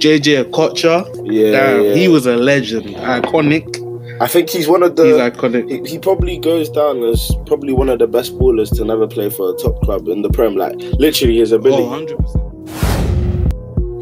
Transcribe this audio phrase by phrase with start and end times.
[0.00, 1.04] JJ Okocha.
[1.30, 1.94] Yeah, Damn, yeah.
[1.94, 3.76] he was a legend, iconic.
[4.20, 5.04] I think he's one of the.
[5.04, 5.86] He's iconic.
[5.86, 9.28] He, he probably goes down as probably one of the best ballers to never play
[9.30, 10.56] for a top club in the Prem.
[10.56, 11.82] Like literally, his ability.
[11.82, 12.46] Oh, 100 percent.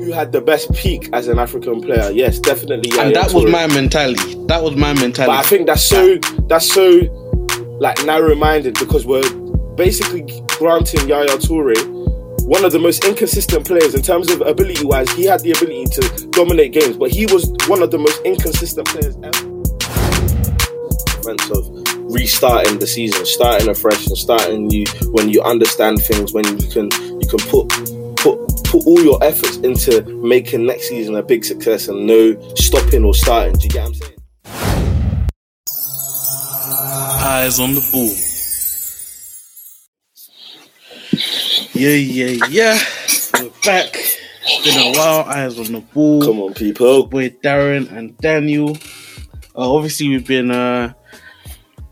[0.00, 2.10] Who had the best peak as an African player?
[2.10, 2.90] Yes, definitely.
[2.98, 4.36] And Yaya that was my mentality.
[4.46, 5.26] That was my mentality.
[5.26, 6.16] But I think that's so
[6.48, 7.00] that's so
[7.80, 9.28] like narrow-minded because we're
[9.76, 10.22] basically
[10.58, 11.76] granting Yaya Toure
[12.48, 15.10] one of the most inconsistent players in terms of ability-wise.
[15.10, 18.88] He had the ability to dominate games, but he was one of the most inconsistent
[18.88, 19.38] players ever.
[21.22, 21.68] Sense of
[22.10, 26.88] restarting the season, starting afresh, and starting you when you understand things, when you can
[27.20, 27.68] you can put
[28.16, 33.04] put put all your efforts into making next season a big success and no stopping
[33.04, 33.52] or starting.
[33.56, 34.14] Do you get what I'm saying?
[37.20, 38.27] Eyes on the ball.
[41.78, 42.78] Yeah, yeah, yeah.
[43.34, 43.94] We're back.
[43.94, 45.20] It's been a while.
[45.26, 46.20] Eyes on the ball.
[46.20, 47.06] Come on, people.
[47.06, 48.76] with Darren and Daniel.
[49.56, 50.92] Uh, obviously, we've been uh,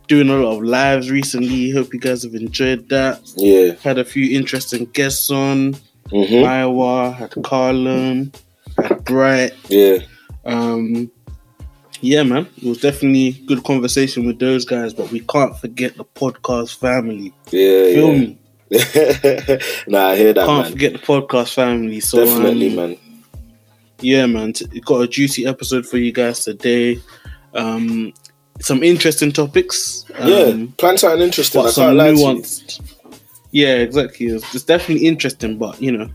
[0.09, 1.71] doing a lot of lives recently.
[1.71, 3.21] Hope you guys have enjoyed that.
[3.37, 3.75] Yeah.
[3.75, 5.75] Had a few interesting guests on.
[6.11, 8.33] hmm Iowa, had Carlin,
[8.77, 9.53] had Bright.
[9.69, 9.99] Yeah.
[10.45, 11.13] Um,
[12.01, 16.05] yeah, man, it was definitely good conversation with those guys, but we can't forget the
[16.05, 17.33] podcast family.
[17.53, 17.95] Yeah.
[17.95, 18.19] Feel yeah.
[18.19, 18.39] me?
[19.87, 20.73] nah, I hear that, Can't man.
[20.73, 22.01] forget the podcast family.
[22.01, 22.99] So Definitely, um, man.
[24.01, 26.99] yeah, man, t- got a juicy episode for you guys today.
[27.55, 28.13] Um,
[28.61, 30.05] some interesting topics.
[30.19, 30.67] Um, yeah.
[30.79, 31.61] Plan are interesting.
[31.61, 32.25] I but can't some lie to you.
[32.27, 32.97] nuanced.
[33.53, 34.27] Yeah, exactly.
[34.27, 36.11] It's, it's definitely interesting, but you know,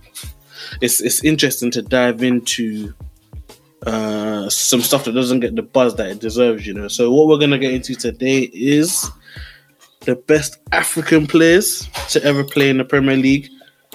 [0.82, 2.94] it's it's interesting to dive into
[3.88, 6.68] uh some stuff that doesn't get the buzz that it deserves.
[6.68, 6.88] You know.
[6.88, 9.10] So what we're gonna get into today is
[10.02, 13.50] the best African players to ever play in the Premier League.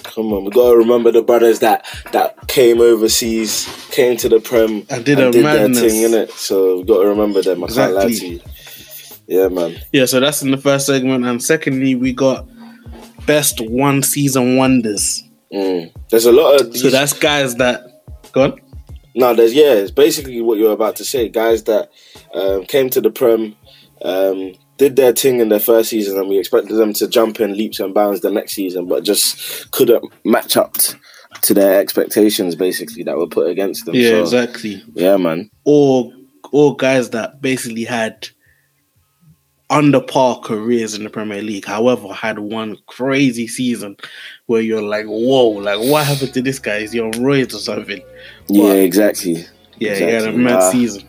[0.04, 4.86] Come on, we gotta remember the brothers that that came overseas, came to the Prem,
[4.90, 5.80] And did a madness.
[5.80, 6.30] their thing, innit?
[6.30, 7.64] So we gotta remember them.
[7.64, 8.28] I can't lie to Exactly.
[8.36, 8.40] you.
[9.26, 9.76] Yeah, man.
[9.92, 12.46] Yeah, so that's in the first segment, and secondly, we got
[13.26, 15.24] best one season wonders.
[15.52, 15.92] Mm.
[16.10, 18.04] There's a lot of these, So that's guys that.
[18.32, 18.60] Go on.
[19.16, 19.34] no.
[19.34, 19.72] There's yeah.
[19.74, 21.28] It's basically what you're about to say.
[21.28, 21.90] Guys that
[22.34, 23.56] um, came to the Prem,
[24.02, 27.56] um, did their thing in their first season, and we expected them to jump in
[27.56, 30.76] leaps and bounds the next season, but just couldn't match up
[31.42, 32.54] to their expectations.
[32.54, 33.94] Basically, that were put against them.
[33.94, 34.82] Yeah, so, exactly.
[34.94, 35.50] Yeah, man.
[35.64, 36.12] or
[36.52, 38.28] or guys that basically had
[39.68, 43.96] under par careers in the Premier League, however, had one crazy season
[44.46, 46.76] where you're like, whoa, like what happened to this guy?
[46.76, 48.00] Is he on roids or something?
[48.48, 49.44] Yeah, But- exactly.
[49.78, 50.42] Yeah, he had a Exactly.
[50.42, 50.70] mad Nah.
[50.70, 51.02] season.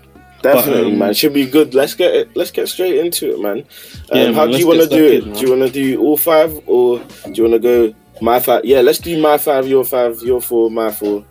[0.55, 1.13] Definitely, um, man.
[1.13, 1.73] Should be good.
[1.73, 2.35] Let's get it.
[2.35, 3.59] Let's get straight into it, man.
[3.59, 3.65] Um,
[4.13, 5.23] Yeah, man, how do you want to do it?
[5.25, 8.39] in, do you want to do all five, or do you want to go my
[8.39, 8.65] five?
[8.65, 11.25] Yeah, let's do my five, your five, your four, my four,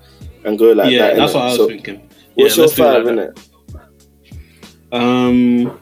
[0.44, 1.16] and go like yeah, that.
[1.16, 1.34] that's innit?
[1.34, 2.08] what I was So, thinking.
[2.34, 3.36] What's yeah, your it five, like innit?
[4.90, 4.96] that.
[4.96, 5.80] Um,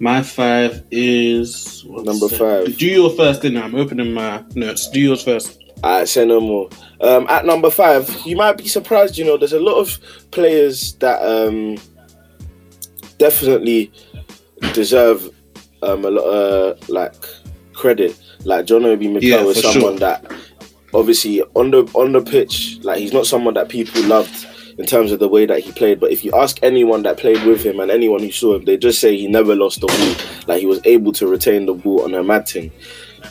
[0.00, 2.76] my five is Number five.
[2.76, 4.90] Do yours first, then I'm opening my notes.
[4.90, 5.63] Do yours first.
[5.84, 6.70] Alright, say no more.
[7.02, 9.18] Um, at number five, you might be surprised.
[9.18, 9.98] You know, there's a lot of
[10.30, 11.76] players that um,
[13.18, 13.92] definitely
[14.72, 15.28] deserve
[15.82, 17.14] um, a lot of like
[17.74, 18.18] credit.
[18.44, 19.98] Like John Obi Mikel Yeah, is someone sure.
[20.00, 20.32] that
[20.94, 24.46] obviously on the on the pitch, like he's not someone that people loved
[24.78, 26.00] in terms of the way that he played.
[26.00, 28.78] But if you ask anyone that played with him and anyone who saw him, they
[28.78, 30.44] just say he never lost the ball.
[30.46, 32.72] Like he was able to retain the ball on a mad thing.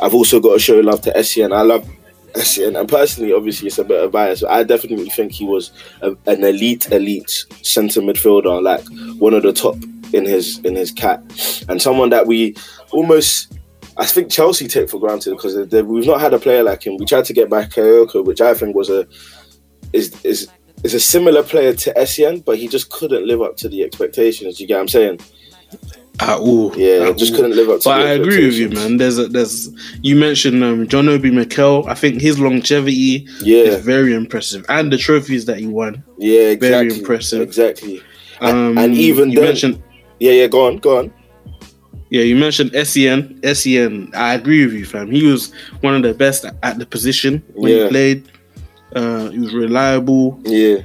[0.03, 1.51] I've also got to show love to Essien.
[1.55, 1.87] I love
[2.35, 4.41] and personally, obviously, it's a bit of bias.
[4.41, 5.71] But I definitely think he was
[6.01, 8.83] a, an elite, elite centre midfielder, like
[9.19, 9.75] one of the top
[10.13, 11.21] in his in his cat,
[11.69, 12.55] and someone that we
[12.91, 13.51] almost.
[13.95, 16.83] I think Chelsea take for granted because they- they- we've not had a player like
[16.87, 16.97] him.
[16.97, 19.07] We tried to get Bakayoko, which I think was a
[19.93, 20.47] is is
[20.83, 24.59] is a similar player to Essien, but he just couldn't live up to the expectations.
[24.59, 25.19] You get what I'm saying?
[26.19, 26.71] At all.
[26.77, 27.37] Yeah, At just all.
[27.37, 27.89] couldn't live up to.
[27.89, 28.97] But I agree with you, man.
[28.97, 29.69] There's a, there's
[30.03, 31.85] you mentioned um, John Obi Mikel.
[31.87, 36.03] I think his longevity Yeah, is very impressive, and the trophies that he won.
[36.17, 36.69] yeah, exactly.
[36.89, 37.41] very impressive.
[37.41, 38.01] Exactly.
[38.41, 39.83] And- Um, and even you then- mentioned,
[40.19, 40.47] Yeah, yeah.
[40.47, 41.13] Go on, go on.
[42.11, 43.39] yeah, you mentioned Sen.
[43.55, 45.09] Sen, I agree with you, fam.
[45.11, 45.51] He was
[45.81, 47.83] one of the best at the position when Yeah.
[47.85, 48.23] he played.
[48.95, 50.77] Uh, he was reliable, Yeah,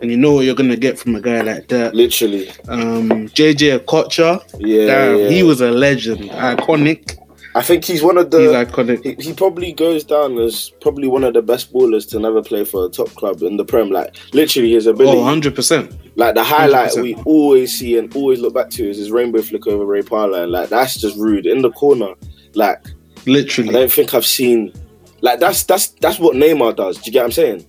[0.00, 1.94] and you know what you're gonna get from a guy like that.
[1.94, 2.48] literally.
[2.68, 5.28] Um, JJ Okocha, Yeah, damn, yeah.
[5.28, 7.18] he was a legend, iconic.
[7.56, 8.64] I think he's one of He's the.
[8.66, 9.04] iconic.
[9.04, 12.64] He, he probably goes down as probably one of the best ballers to never play
[12.64, 13.90] for a top club in the Prem.
[13.92, 15.16] Like literally, his ability.
[15.18, 15.94] Oh, 100 percent.
[16.16, 17.02] Like the highlight 100%.
[17.02, 20.42] we always see and always look back to is his rainbow flick over Ray Parlour.
[20.42, 22.14] And like that's just rude in the corner.
[22.54, 22.84] Like
[23.24, 24.72] literally, I don't think I've seen.
[25.20, 26.96] Like that's that's that's what Neymar does.
[26.98, 27.66] Do you get what I'm saying?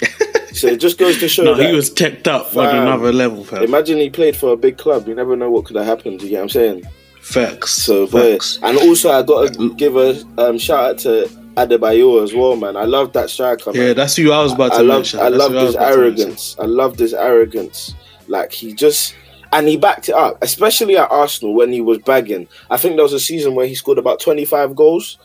[0.52, 3.44] So it just goes to show no, that he was teched up on another level,
[3.44, 3.62] fam.
[3.62, 5.06] imagine he played for a big club.
[5.08, 6.22] You never know what could have happened.
[6.22, 6.84] You get what I'm saying?
[7.20, 7.72] Facts.
[7.72, 8.58] So, Facts.
[8.62, 12.76] and also I got to give a um, shout out to Adebayor as well, man.
[12.76, 13.70] I love that striker.
[13.74, 13.96] Yeah, man.
[13.96, 15.20] that's who I was about to I love, mention.
[15.20, 16.56] I love who was this about arrogance.
[16.58, 17.94] I love this arrogance.
[18.26, 19.14] Like he just
[19.52, 22.48] and he backed it up, especially at Arsenal when he was bagging.
[22.70, 25.18] I think there was a season where he scored about 25 goals.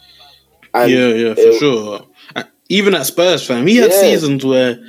[0.73, 2.05] And yeah, yeah, for it- sure.
[2.67, 4.01] Even at Spurs, fam, he had Yeah.
[4.01, 4.79] seasons where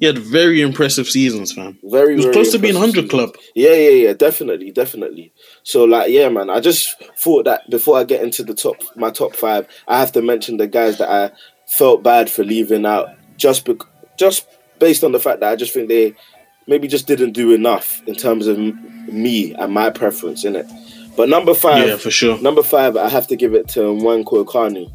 [0.00, 1.78] he had very impressive seasons, fam.
[1.82, 3.34] Very, He was very close to being hundred club.
[3.54, 5.32] Yeah, yeah, yeah, definitely, definitely.
[5.64, 9.10] So like, yeah, man, I just thought that before I get into the top, my
[9.10, 11.30] top five, I have to mention the guys that I
[11.66, 13.86] felt bad for leaving out, just bec-
[14.16, 14.46] just
[14.78, 16.14] based on the fact that I just think they
[16.66, 20.66] maybe just didn't do enough in terms of m- me and my preference in it.
[21.16, 22.40] But number five, Yeah, for sure.
[22.40, 24.88] number five, I have to give it to Nwankwo Kanu.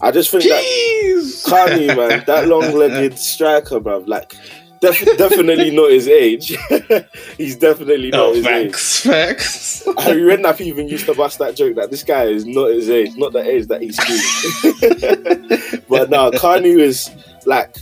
[0.00, 1.44] I just think that Jeez.
[1.46, 4.34] Kanu, man, that long-legged striker, bruv, like.
[4.82, 6.54] Def- definitely not his age.
[7.38, 8.72] He's definitely not Oh, his age.
[8.72, 9.84] facts, facts.
[10.04, 13.16] Harry Redknapp even used to bust that joke that this guy is not his age,
[13.16, 15.82] not the age that he's doing.
[15.88, 17.10] but now Kanu is
[17.46, 17.74] like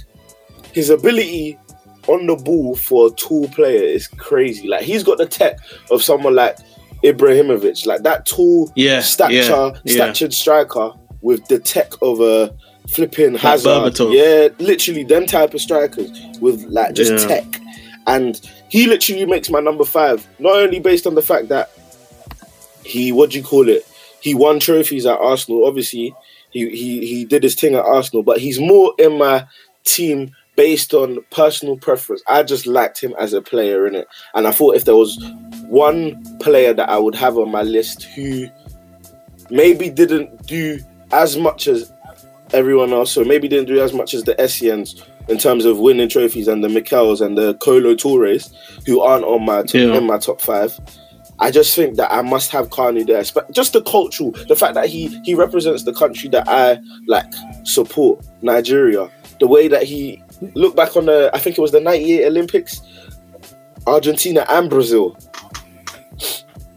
[0.72, 1.58] his ability
[2.06, 4.68] on the ball for a tall player is crazy.
[4.68, 5.58] Like he's got the tech
[5.90, 6.56] of someone like
[7.02, 9.94] Ibrahimovic, like that tall Yeah, stature, yeah, yeah.
[9.94, 10.92] statured striker
[11.24, 12.54] with the tech of a
[12.88, 13.68] flipping Hazard.
[13.68, 14.12] Berbatov.
[14.14, 16.10] Yeah, literally them type of strikers
[16.40, 17.28] with like just Yeah.
[17.28, 17.60] tech.
[18.06, 18.38] And
[18.68, 21.70] he literally makes my number five, not only based on the fact that
[22.84, 23.86] he what do you call it?
[24.20, 25.66] He won trophies at Arsenal.
[25.66, 26.14] Obviously,
[26.50, 29.46] he he he did his thing at Arsenal, but he's more in my
[29.84, 32.22] team based on personal preference.
[32.28, 35.18] I just liked him as a player in it, and I thought if there was
[35.68, 38.46] one player that I would have on my list who
[39.50, 40.78] maybe didn't do
[41.14, 41.92] as much as
[42.52, 46.08] everyone else, so maybe didn't do as much as the Essiens in terms of winning
[46.08, 48.52] trophies and the Mikels and the Kolo Toures,
[48.86, 49.94] who aren't on my top, Yeah.
[49.96, 50.78] in my top five.
[51.40, 53.24] I just think that I must have Kanu there.
[53.34, 56.78] But just the cultural, the fact that he he represents the country that I
[57.08, 57.26] like
[57.64, 59.10] support, Nigeria.
[59.40, 60.22] The way that he
[60.54, 62.80] look back on the, I think it was the '98 Olympics,
[63.86, 65.16] Argentina and Brazil.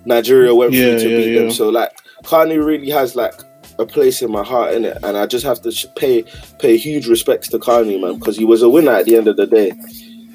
[0.05, 1.51] Nigeria went Yeah, through to yeah, beat them.
[1.51, 1.91] So like,
[2.23, 3.33] Kanu really has like
[3.79, 6.23] a place in my heart in it, and I just have to sh- pay
[6.59, 9.37] pay huge respects to Kanu, man, because he was a winner at the end of
[9.37, 9.71] the day.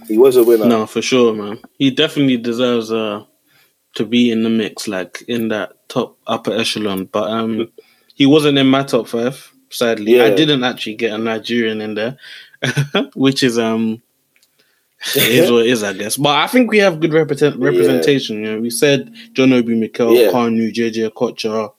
[0.09, 0.67] He was a winner.
[0.67, 1.59] No, for sure, man.
[1.79, 3.25] He definitely deserves uh
[3.95, 7.05] to be in the mix, like in that top upper echelon.
[7.07, 7.71] But um,
[8.15, 9.51] he wasn't in my top five.
[9.71, 10.25] Sadly, yeah.
[10.25, 12.19] I didn't actually get a Nigerian in there,
[13.15, 14.03] which is um,
[15.17, 16.17] it is what it is, I guess.
[16.19, 18.37] But I think we have good represent- representation.
[18.45, 20.31] You know, we said John Obi Mikel, Yeah.
[20.31, 21.73] Kanu, JJ Kocha,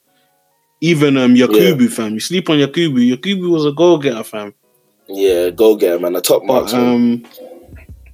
[0.83, 2.13] even um Yakubu, fam.
[2.15, 3.15] You sleep on Yakubu.
[3.15, 4.53] Yakubu was a goal getter, fam.
[5.07, 6.15] Yeah, go getter man.
[6.17, 6.81] A top But marksman.
[6.83, 7.25] um,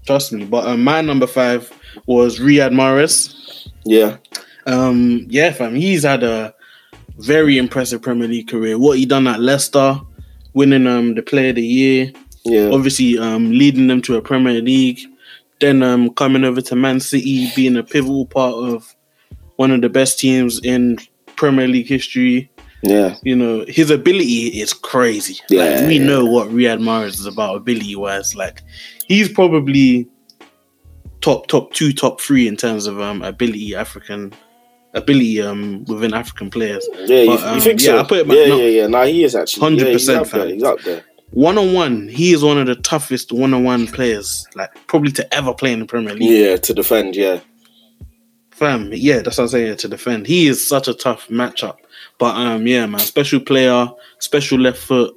[0.06, 0.46] trust me.
[0.46, 1.72] But um, my number five
[2.06, 3.36] was Riyad Mahrez.
[3.86, 4.18] yeah,
[4.68, 6.54] Um, yeah, fam, he's had a
[7.18, 8.78] very impressive Premier League career.
[8.78, 10.00] What he done at Leicester,
[10.54, 12.12] winning um the Player of the Year,
[12.46, 15.00] yeah, obviously um leading them to a Premier League,
[15.60, 18.96] then um coming over to Man City, being a pivotal part of
[19.56, 21.00] one of the best teams in
[21.36, 22.52] Premier League history.
[22.82, 25.38] Yeah, You know, his ability is crazy.
[25.50, 26.06] Yeah, like, we yeah.
[26.06, 28.36] know what Riyad Mahrez is about ability wise.
[28.36, 28.62] Like,
[29.08, 30.08] he's probably
[31.22, 34.34] top top two, top three in terms of um ability African
[34.94, 36.88] ability um within African players.
[36.94, 37.06] yeah.
[37.06, 38.00] But, you, um, you think yeah, so?
[38.00, 38.88] I put him at yeah, no- yeah, yeah.
[38.88, 39.78] Nah, he is actually.
[39.78, 40.48] Yeah, 100% up there.
[40.48, 41.04] He's up there.
[41.32, 45.12] One on one, he is one of the toughest one on one players, like probably
[45.12, 46.28] to ever play in the Premier League.
[46.28, 47.16] Yeah, to defend.
[47.16, 47.40] Yeah,
[48.60, 50.28] Fam, yeah, that's what I'm saying to defend.
[50.28, 51.78] He is such a tough matchup.
[52.20, 55.16] But um, yeah, man, special player, special left foot,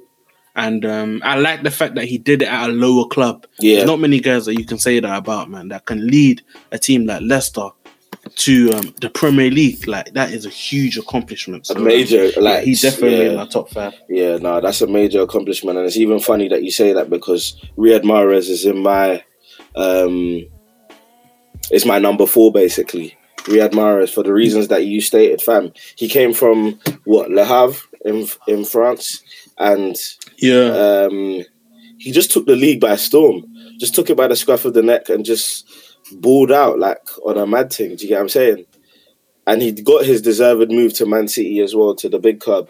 [0.55, 3.45] and um, I like the fact that he did it at a lower club.
[3.59, 3.75] Yeah.
[3.75, 6.41] There's not many guys that you can say that about, man, that can lead
[6.71, 7.69] a team like Leicester
[8.35, 9.85] to um, the Premier League.
[9.85, 11.67] Like that is a huge accomplishment.
[11.67, 12.29] So, a major.
[12.39, 13.31] Like he's definitely yeah.
[13.31, 13.93] in my top five.
[14.07, 17.59] Yeah, no, that's a major accomplishment, and it's even funny that you say that because
[17.77, 19.23] Riyad Mahrez is in my,
[19.75, 20.45] um,
[21.69, 23.17] it's my number four basically.
[23.45, 25.71] Riyad Mahrez for the reasons that you stated, fam.
[25.95, 29.21] He came from what Le Havre in in France,
[29.57, 29.95] and
[30.37, 31.43] Yeah, um,
[31.97, 33.43] he just took the league by storm.
[33.79, 35.67] Just took it by the scruff of the neck and just
[36.21, 37.95] balled out like on a mad thing.
[37.95, 38.65] Do you get what I'm saying?
[39.45, 42.69] And he got his deserved move to Man City as well, to the big club.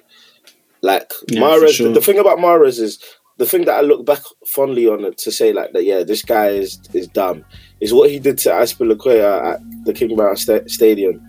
[0.82, 1.94] Like Yeah, Mahrez, sure.
[1.94, 3.00] the thing about Mahrez is
[3.38, 5.84] the thing that I look back fondly on to say like that.
[5.86, 7.46] Yeah, this guy is is dumb.
[7.84, 11.22] Is what he did to Azpilicueta at the King Power sta- Stadium,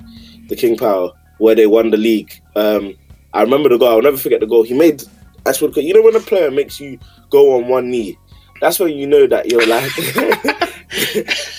[0.48, 2.32] the King Power, where they won the league.
[2.54, 2.94] Um,
[3.32, 3.88] I remember the goal.
[3.88, 4.62] I'll never forget the goal.
[4.62, 5.02] He made
[5.44, 5.82] Azpilicueta.
[5.82, 6.98] You know when a player makes you
[7.30, 8.16] go on one knee
[8.60, 9.92] that's when you know that you're like,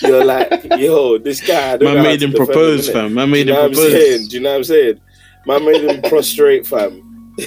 [0.02, 1.74] you're like, yo, this guy.
[1.74, 3.14] I Man made him propose, fam.
[3.14, 3.90] Man made you know him saying?
[3.90, 4.28] propose.
[4.28, 5.00] Do you know what I'm saying?
[5.46, 7.34] Man made him prostrate, fam.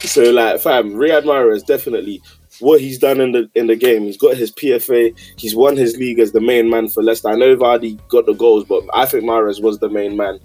[0.00, 2.22] so like, fam, Riyad Mahrez definitely
[2.60, 4.02] what he's done in the in the game.
[4.02, 5.16] He's got his PFA.
[5.36, 7.28] He's won his league as the main man for Leicester.
[7.28, 10.38] I know Vardy got the goals, but I think Mahrez was the main man.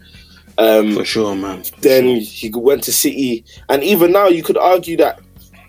[0.57, 1.63] Um, For sure, man.
[1.63, 2.51] For then sure.
[2.51, 5.21] he went to City, and even now you could argue that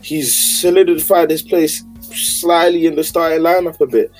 [0.02, 4.12] he's solidified his place slightly in the starting lineup a bit.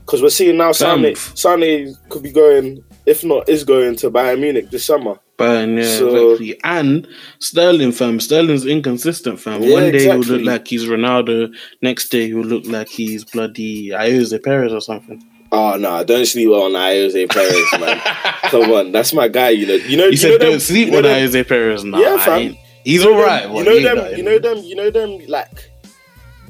[0.00, 1.14] Because we're seeing now Sane.
[1.16, 5.18] Sane could be going, if not is going to Bayern Munich this summer.
[5.38, 6.60] But yeah, So- exactly.
[6.64, 8.18] And Sterling, fam.
[8.20, 9.62] Sterling's inconsistent, fam.
[9.62, 11.54] Yeah, One day he'll look like he's Ronaldo.
[11.80, 15.22] Next day he'll look like he's bloody Ayose Perez or something.
[15.50, 17.98] Oh no, don't sleep on Jose Perez, man.
[18.50, 19.48] Come on, that's my guy.
[19.50, 20.04] You know, you know.
[20.04, 21.84] You you said know don't them- sleep you know on Ayose Perez.
[21.84, 22.56] Nah, Yeah, fam.
[22.84, 23.44] He's alright.
[23.48, 24.16] You know them.
[24.18, 24.58] You know them.
[24.58, 25.18] You know them.
[25.28, 25.70] Like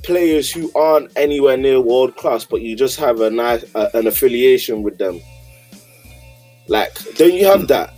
[0.02, 4.06] players who aren't anywhere near world class, but you just have a nice uh, an
[4.06, 5.20] affiliation with them.
[6.68, 7.94] Like, don't you have that?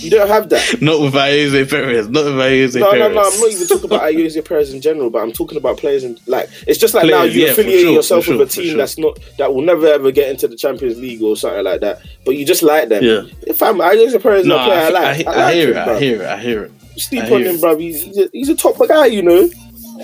[0.00, 0.80] You don't have that.
[0.80, 2.08] Not with Ayose Perez.
[2.08, 3.00] Not with Ayose No, Perez.
[3.00, 3.28] no, no.
[3.28, 6.20] I'm not even talking about Ayose Perez in general, but I'm talking about players and
[6.26, 8.76] like it's just like now you yeah, affiliate sure, yourself for with a team sure.
[8.76, 12.00] that's not that will never ever get into the Champions League or something like that.
[12.24, 13.04] But you just like them.
[13.04, 13.22] Yeah.
[13.46, 15.26] If I'm Ayose Perez, No, a player I, I, like.
[15.26, 15.88] I, I, I, like hear him, it.
[15.88, 16.28] I hear it.
[16.28, 16.72] I hear it.
[16.96, 17.60] Sleep I on him, it.
[17.60, 17.80] bruv.
[17.80, 19.48] He's, he's, a, he's a top guy, you know.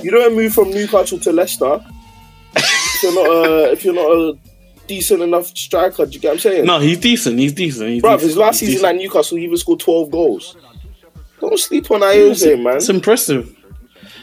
[0.03, 1.83] You don't move from Newcastle to Leicester
[2.97, 4.39] if you're not a if you're not a
[4.87, 6.07] decent enough striker.
[6.07, 6.65] Do you get what I'm saying?
[6.67, 7.39] No, he's decent.
[7.39, 7.91] He's decent.
[7.91, 8.15] He's bruv.
[8.15, 8.29] decent.
[8.29, 8.99] His last He's season decent.
[9.01, 10.57] at Newcastle, he even scored 12 goals.
[11.41, 12.77] Don't sleep on Ayose, man.
[12.77, 13.55] It's impressive.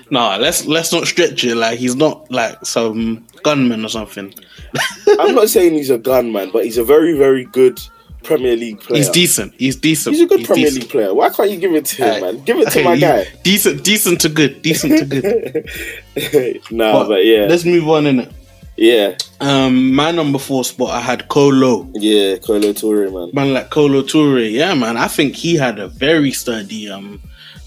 [0.10, 1.56] Nah, let's let's not stretch it.
[1.56, 4.34] Like he's not like some gunman or something.
[5.20, 7.80] I'm not saying he's a gunman, but he's a very, very good
[8.24, 8.98] Premier League player.
[8.98, 9.54] He's decent.
[9.58, 10.16] He's decent.
[10.16, 10.84] He's a good Premier decent.
[10.84, 11.14] League player.
[11.14, 12.20] Why can't you give it to him, Aye.
[12.32, 12.44] man?
[12.44, 13.28] Give it to my guy.
[13.44, 14.62] Decent, decent to good.
[14.62, 16.62] Decent to good.
[16.72, 18.32] nah, but, yeah, Let's move on in it.
[18.78, 21.90] yeah, Um, my number four spot, I had Kolo.
[21.94, 22.38] yeah.
[22.38, 23.30] Kolo Toure, man.
[23.34, 24.50] Man, like Kolo Toure.
[24.52, 24.96] Yeah, man.
[24.98, 27.22] I think he had a very sturdy um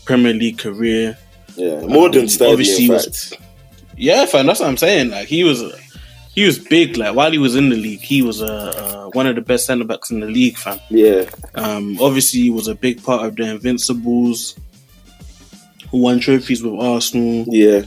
[0.05, 1.19] Premier League career.
[1.57, 3.35] Yeah, more than Um, sturdy, obviously was-.
[3.97, 4.47] Yeah, fam.
[4.47, 5.11] That's what I'm saying.
[5.11, 5.63] Like he was,
[6.35, 6.97] he was big.
[6.97, 8.47] Like while he was in the league, he was uh,
[9.07, 10.79] uh, one of the best centre backs in the league, fam.
[10.91, 14.55] Yeah, Um, obviously, he was a big part of the Invincibles,
[15.91, 17.45] who won trophies with Arsenal.
[17.49, 17.83] yeah,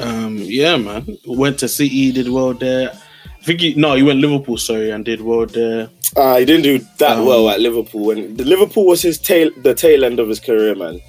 [0.00, 1.18] Um, yeah, man.
[1.26, 2.90] Went to City, did well there.
[2.92, 5.88] I think he, no, he went Liverpool, sorry, and did well there.
[6.16, 8.04] uh, he didn't do that Um, well at Liverpool.
[8.06, 11.00] When the Liverpool was his tail, the tail end of his career, man.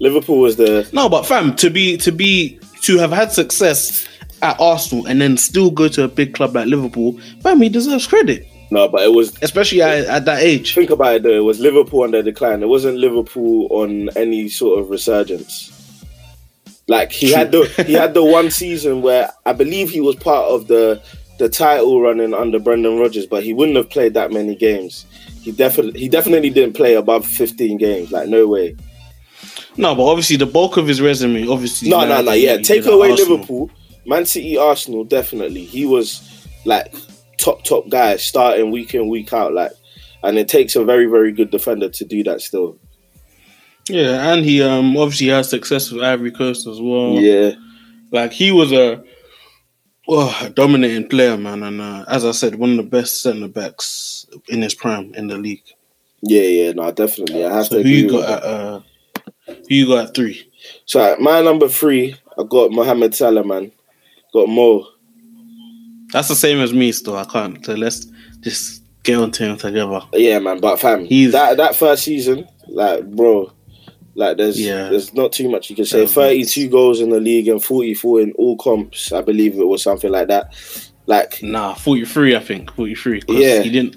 [0.00, 4.06] Liverpool was the No, but fam, to be to be to have had success
[4.42, 8.06] at Arsenal and then still go to a big club like Liverpool, fam, he deserves
[8.06, 9.36] credit, no, but it was.
[9.42, 10.74] especially at, at that age.
[10.76, 11.36] Think about it though.
[11.36, 12.62] It was Liverpool on their decline.
[12.62, 15.72] It wasn't Liverpool on any sort of resurgence.
[16.88, 20.50] Like he had the he had the one season where I believe he was part
[20.50, 21.00] of the
[21.38, 25.06] the title running under Brendan Rodgers, but he wouldn't have played that many games.
[25.42, 28.10] He definitely he definitely didn't play above fifteen games.
[28.10, 28.74] Like no way.
[29.76, 31.88] No, but obviously the bulk of his resume, obviously.
[31.88, 32.32] No, no, no.
[32.32, 33.12] Yeah, take away.
[33.12, 33.70] Liverpool,
[34.06, 35.04] Man City, Arsenal.
[35.04, 36.92] Definitely, he was like
[37.36, 39.52] top top guy, starting week in week out.
[39.52, 39.72] Like,
[40.22, 42.40] and it takes a very very good defender to do that.
[42.40, 42.78] Still,
[43.88, 47.12] Yeah, and he um obviously had success with Ivory Coast as well.
[47.14, 47.52] yeah,
[48.12, 49.02] Like he was a,
[50.08, 53.48] oh, a dominating player, man, and uh, as I said, one of the best centre
[53.48, 55.64] backs in his prime in the league.
[56.22, 56.72] yeah, yeah.
[56.72, 57.44] No, definitely.
[57.44, 58.80] I have So to who you got at uh,
[59.46, 60.50] who you got at three?
[60.86, 63.72] So at my number three, I got Mohamed Salah, man.
[64.34, 64.86] Got Mo.
[66.12, 66.92] That's the same as me.
[66.92, 67.64] Still, I can't.
[67.64, 68.06] So let's
[68.40, 70.00] just get on to him together.
[70.12, 70.60] Yeah, man.
[70.60, 73.52] But fam, He's- that that first season, like, bro,
[74.18, 74.88] like, there's Yeah.
[74.90, 76.02] there's not too much you can say.
[76.02, 79.12] Um, Thirty two goals in the league and forty four in all comps.
[79.12, 80.52] I believe it was something like that.
[81.06, 82.36] Like, Nah, forty three.
[82.36, 83.22] I think forty three.
[83.28, 83.62] Yeah.
[83.62, 83.96] he didn't.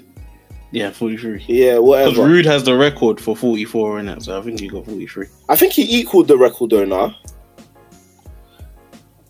[0.70, 1.44] Yeah, forty three.
[1.48, 2.12] yeah, whatever.
[2.12, 2.26] Because.
[2.28, 5.06] Rude has the record for forty four in it, so I think he got forty
[5.06, 5.26] three.
[5.50, 6.86] I think he equaled the record though.
[6.86, 7.14] Now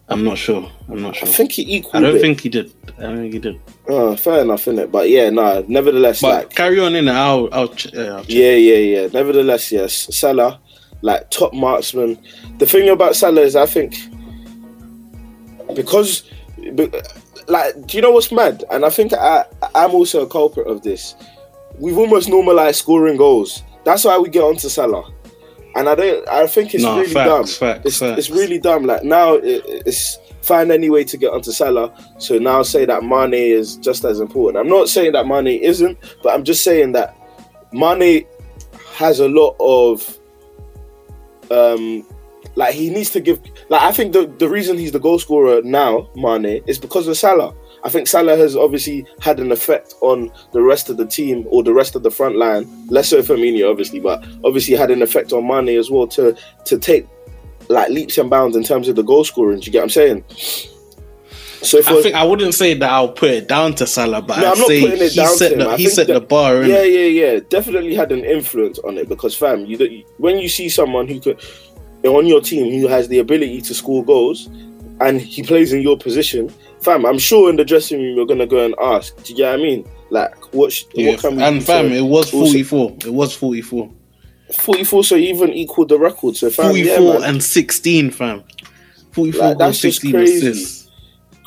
[0.09, 0.71] I'm not sure.
[0.89, 1.27] I'm not sure.
[1.27, 1.97] I think he equaled.
[1.97, 2.21] I don't it.
[2.21, 2.71] think he did.
[2.99, 3.59] I don't think he did.
[3.89, 4.91] Oh, fair enough, innit?
[4.93, 5.65] But yeah, no.
[5.69, 7.13] Nevertheless, But like, carry on in it.
[7.13, 7.49] I'll.
[7.51, 7.69] I'll.
[7.69, 8.29] Ch- yeah, I'll check.
[8.31, 9.09] yeah, yeah, yeah.
[9.13, 10.61] Nevertheless, yes, Salah,
[11.03, 12.19] like top marksman.
[12.59, 13.97] The thing about Salah is, I think,
[15.75, 16.25] because,
[17.49, 18.65] like, do you know what's mad?
[18.71, 19.45] And I think I,
[19.75, 21.15] I'm also a culprit of this.
[21.79, 23.63] We've almost normalized scoring goals.
[23.85, 25.11] That's why we get onto Salah.
[25.75, 26.29] And I don't.
[26.29, 27.47] I think it's No, really facts, dumb.
[27.47, 28.19] facts, it's, facts.
[28.19, 28.85] it's really dumb.
[28.85, 31.93] Like now, it, it's find any way to get onto Salah.
[32.19, 34.59] So now say that Mane is just as important.
[34.63, 37.17] I'm not saying that Mane isn't, but I'm just saying that
[37.73, 38.27] Mane
[38.97, 40.19] has a lot of
[41.53, 42.07] um
[42.55, 43.41] like he needs to give.
[43.69, 47.17] Like I think the the reason he's the goal scorer now, Mane, is because of
[47.17, 47.55] Salah.
[47.85, 51.63] I think Salah has obviously had an effect on the rest of the team or
[51.63, 52.69] the rest of the front line.
[52.89, 56.79] Less so Firmino, obviously, but obviously had an effect on Mane as well to to
[56.79, 57.09] take
[57.69, 59.61] like leaps and bounds in terms of the goal scoring.
[59.61, 60.25] Do you get what I'm saying?
[61.63, 64.47] So I think I wouldn't say that I'll put it down to Salah, but no,
[64.49, 66.63] I'd I'm not say putting it he down set the he set that- the bar.
[66.65, 67.41] Yeah, yeah, yeah.
[67.49, 71.41] Definitely had an influence on it because, fam, you when you see someone who could
[72.05, 74.49] on your team who has the ability to score goals
[75.01, 76.49] and he plays in your position,
[76.81, 79.15] fam, I'm sure in the dressing room you're gonna go and ask.
[79.23, 79.89] Do you get what I mean?
[80.11, 80.73] Like, what?
[80.73, 82.97] sh- Yeah, what can we and fam, it was also- 44.
[83.07, 83.89] It was 44.
[84.61, 86.37] 44, so even equaled the record.
[86.37, 88.43] So, fam, 44 yeah, and 16, fam.
[89.13, 90.47] 44 Like, that's just 16 crazy.
[90.49, 90.82] assists.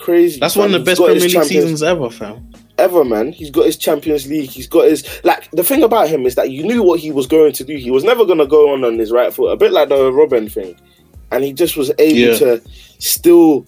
[0.05, 0.39] Crazy.
[0.39, 2.47] That's one of the best Premier League Champions- seasons ever, fam.
[2.77, 3.31] ever, man.
[3.31, 4.50] He's got his Champions League.
[4.51, 5.50] He's got his like.
[5.51, 7.75] The thing about him is that you knew what he was going to do.
[7.75, 9.95] He was never going to go on on his right foot, a bit like the
[10.12, 10.75] Robben thing,
[11.31, 12.38] and he just was able Yeah.
[12.38, 12.62] to
[13.00, 13.65] still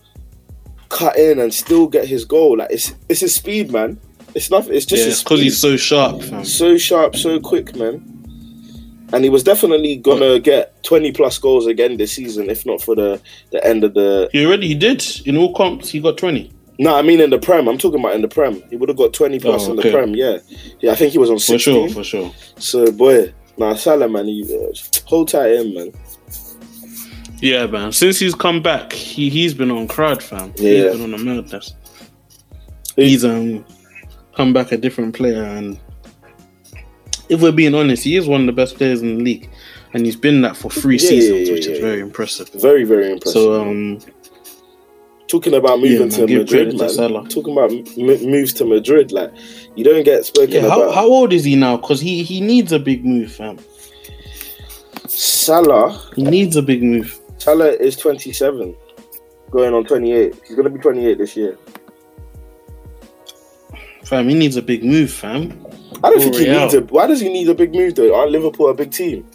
[0.90, 2.58] cut in and still get his goal.
[2.58, 4.00] Like it's it's his speed, man.
[4.36, 4.76] It's nothing.
[4.76, 5.44] It's just his because speed.
[5.46, 6.46] he's so sharp, fam.
[6.46, 8.07] so sharp, so quick, man.
[9.14, 12.96] And he was definitely gonna get twenty plus goals again this season, if not for
[12.96, 13.22] the
[13.52, 14.30] the end of the.
[14.34, 15.04] He already he did.
[15.26, 16.52] In all comps, he got 20.
[16.80, 17.68] No, I mean in the Prem.
[17.68, 18.62] I'm talking about in the Prem.
[18.70, 20.14] He would have got twenty plus Oh, in the Prem.
[20.14, 20.38] Yeah,
[20.80, 20.92] yeah.
[20.92, 22.32] I think he was on For sure, for sure.
[22.58, 24.74] So boy, nah, Salah man, he, uh,
[25.06, 25.92] hold tight in man.
[27.40, 27.92] Yeah, man.
[27.92, 30.54] Since he's come back, he, he's been on crowd, fam.
[30.58, 30.92] Yeah.
[30.92, 31.74] He's been on a madness.
[32.96, 33.64] He's um
[34.36, 35.80] come back a different player and
[37.30, 39.50] if we're being honest, he is one of the best players in the league.
[39.94, 42.50] And he's been that for three Yeah, seasons, yeah, which is very impressive.
[42.50, 43.42] Very very impressive.
[43.42, 44.00] So um
[45.28, 46.90] talking about moving yeah, man, to Madrid, to man.
[46.90, 47.28] Salah.
[47.28, 49.34] Talking about m- moves to Madrid, like
[49.76, 50.96] you don't get spoken yeah, how, about.
[50.96, 51.78] how old is he now?
[51.78, 53.58] Because he, he needs a big move, fam.
[55.08, 57.20] Salah, He needs a big move.
[57.38, 58.76] Salah is 27,
[59.52, 60.36] going on 28.
[60.46, 61.58] He's gonna be 28 this year.
[64.04, 65.67] Fam, he needs a big move, fam.
[66.04, 66.82] I don't think he needs a.
[66.82, 68.16] Why does he need a big move though?
[68.16, 69.26] Aren't Liverpool a big team?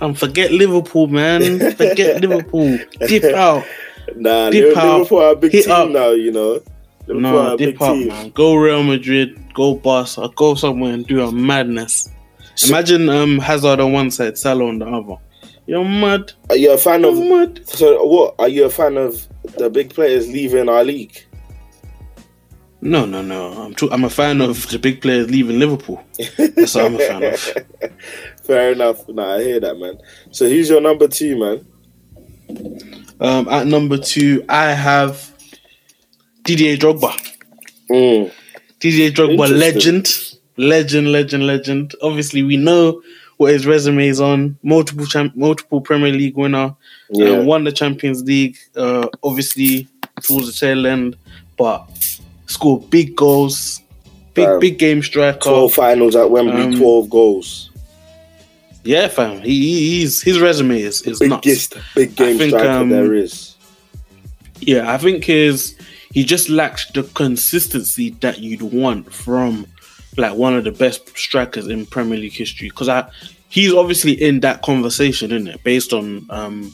[0.00, 1.58] And forget Liverpool, man.
[1.74, 2.78] Forget Liverpool.
[3.06, 3.64] Dip out.
[4.14, 5.90] Nah, Dip Liverpool, out, Liverpool are a big hit team up.
[5.90, 6.10] now.
[6.12, 6.62] You know,
[7.08, 8.06] Liverpool are No, a big dip out, team.
[8.08, 8.30] man.
[8.30, 12.08] Go Real Madrid, go Barca, go somewhere and do a madness.
[12.54, 15.16] So- Imagine um Hazard on one side, Salah on the other.
[15.66, 16.32] You're mad.
[16.50, 17.18] Are you a fan You're of?
[17.18, 17.66] mad.
[17.68, 18.36] So what?
[18.38, 19.26] Are you a fan of
[19.58, 21.20] the big players leaving our league?
[22.86, 23.52] No, no, no.
[23.52, 26.04] I'm too, I'm a fan of the big players leaving Liverpool.
[26.38, 27.40] That's what I'm a fan of.
[28.44, 29.08] Fair enough.
[29.08, 29.98] Nah, I hear that, man.
[30.30, 31.66] So who's your number two, man?
[33.18, 35.32] Um, at number two, I have
[36.44, 37.12] Didier Drogba.
[37.90, 38.32] Mm.
[38.78, 40.08] Didier Drogba, legend,
[40.56, 41.94] legend, legend, legend.
[42.02, 43.02] Obviously, we know
[43.38, 44.56] what his resume is on.
[44.62, 46.76] Multiple champ, multiple Premier League winner.
[47.10, 47.30] Yeah.
[47.30, 49.88] uh, won the Champions League, uh, obviously
[50.22, 51.16] towards the tail end,
[51.56, 52.15] but
[52.46, 53.80] scored big goals,
[54.34, 54.58] big Fam.
[54.60, 55.38] big game striker.
[55.40, 57.70] 12 finals at Wembley, Um, 12 goals.
[58.84, 59.40] Yeah, fam.
[59.42, 61.44] He, he- he's his resume is is nuts.
[61.44, 63.56] Biggest big game think, striker um, there is.
[64.60, 65.76] Yeah, I think his
[66.12, 69.66] he just lacks the consistency that you'd want from
[70.16, 72.68] like one of the best strikers in Premier League history.
[72.70, 73.08] Because I
[73.48, 75.64] he's obviously in that conversation, isn't it?
[75.64, 76.72] Based on um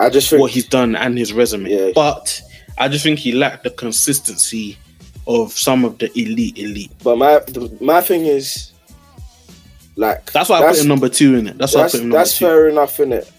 [0.00, 1.68] I just think what he's done and his resume.
[1.70, 1.90] Yeah.
[1.94, 2.40] But
[2.78, 4.78] I just think he lacked the consistency
[5.26, 6.92] of some of the elite elite.
[7.04, 8.72] But my the, my thing is,
[9.96, 11.58] like That's why I put him number two in it.
[11.58, 12.44] That's why I put him number that's two.
[12.46, 13.30] fair enough in it.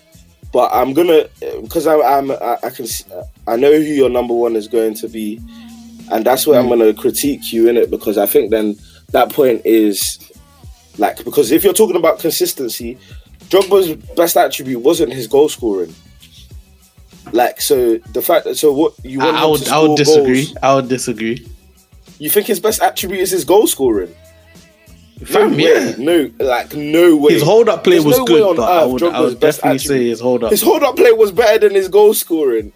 [0.51, 1.25] But I'm gonna
[1.61, 3.03] because I, I'm I, I can s-
[3.47, 5.41] I know who your number one is going to be,
[6.11, 6.69] and that's where I'm Mm.
[6.69, 8.75] gonna critique you in it because I think then
[9.11, 10.19] that point is
[10.99, 12.99] like because if you're talking about consistency,
[13.49, 15.93] Drogba's best attribute wasn't his goal scoring.
[17.31, 20.45] Like so, the fact that so what you want I, I would I would disagree.
[20.45, 21.47] goals, I would disagree.
[22.19, 24.13] You think his best attribute is his goal scoring?
[25.19, 25.63] No Fam, way.
[25.63, 25.95] yeah.
[25.99, 27.33] No, like no way.
[27.33, 29.75] His hold up play There's was no good, but I would, I would best definitely
[29.77, 30.51] attribute- say his hold up.
[30.51, 32.73] His hold up play was better than his goal scoring.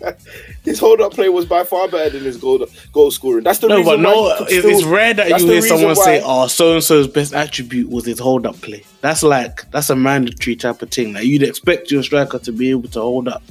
[0.64, 3.42] his hold up play was by far better than his goal goal scoring.
[3.44, 5.46] That's the No, reason but no, why you could it's, still- it's rare that you
[5.46, 9.22] hear someone say, "Oh, so and so's best attribute was his hold up play." That's
[9.22, 11.14] like that's a mandatory type of thing.
[11.14, 13.42] Like you'd expect your striker to be able to hold up,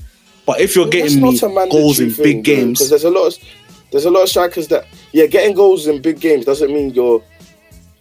[0.45, 1.37] but if you're getting me
[1.69, 3.37] goals in thing, big games, because there's a lot of
[3.91, 7.23] there's a lot of strikers that yeah, getting goals in big games doesn't mean you're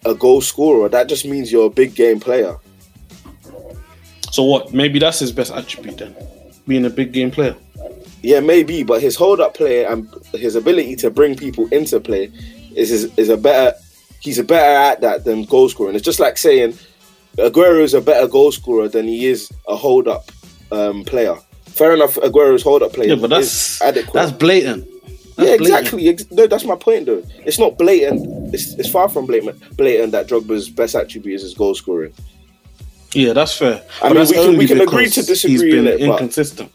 [0.05, 0.89] a goal scorer.
[0.89, 2.57] That just means you're a big game player.
[4.31, 4.73] so what?
[4.73, 6.15] Maybe that's his best attribute then,
[6.67, 7.55] being a big game player.
[8.21, 12.31] Yeah, maybe, but his hold up play and his ability to bring people into play
[12.75, 13.77] is is, is a better.
[14.21, 15.95] He's a better at that than goal scoring.
[15.95, 16.77] It's just like saying
[17.37, 20.31] Aguero is a better goal scorer than he is a hold up
[20.71, 21.35] um, player.
[21.65, 23.07] Fair enough, Aguero's hold up play.
[23.07, 24.13] Yeah, but is that's adequate.
[24.13, 24.87] that's blatant.
[25.39, 26.09] Yeah, exactly.
[26.09, 27.23] Ex- No, that's my point though.
[27.45, 28.53] It's not blatant.
[28.53, 29.77] It's, it's far from blatant.
[29.77, 32.13] Blatant that Drogba's best attribute is his goal scoring.
[33.13, 33.81] Yeah, that's fair.
[34.03, 36.71] I But mean, we can- we can agree to disagree in it, but- inconsistent.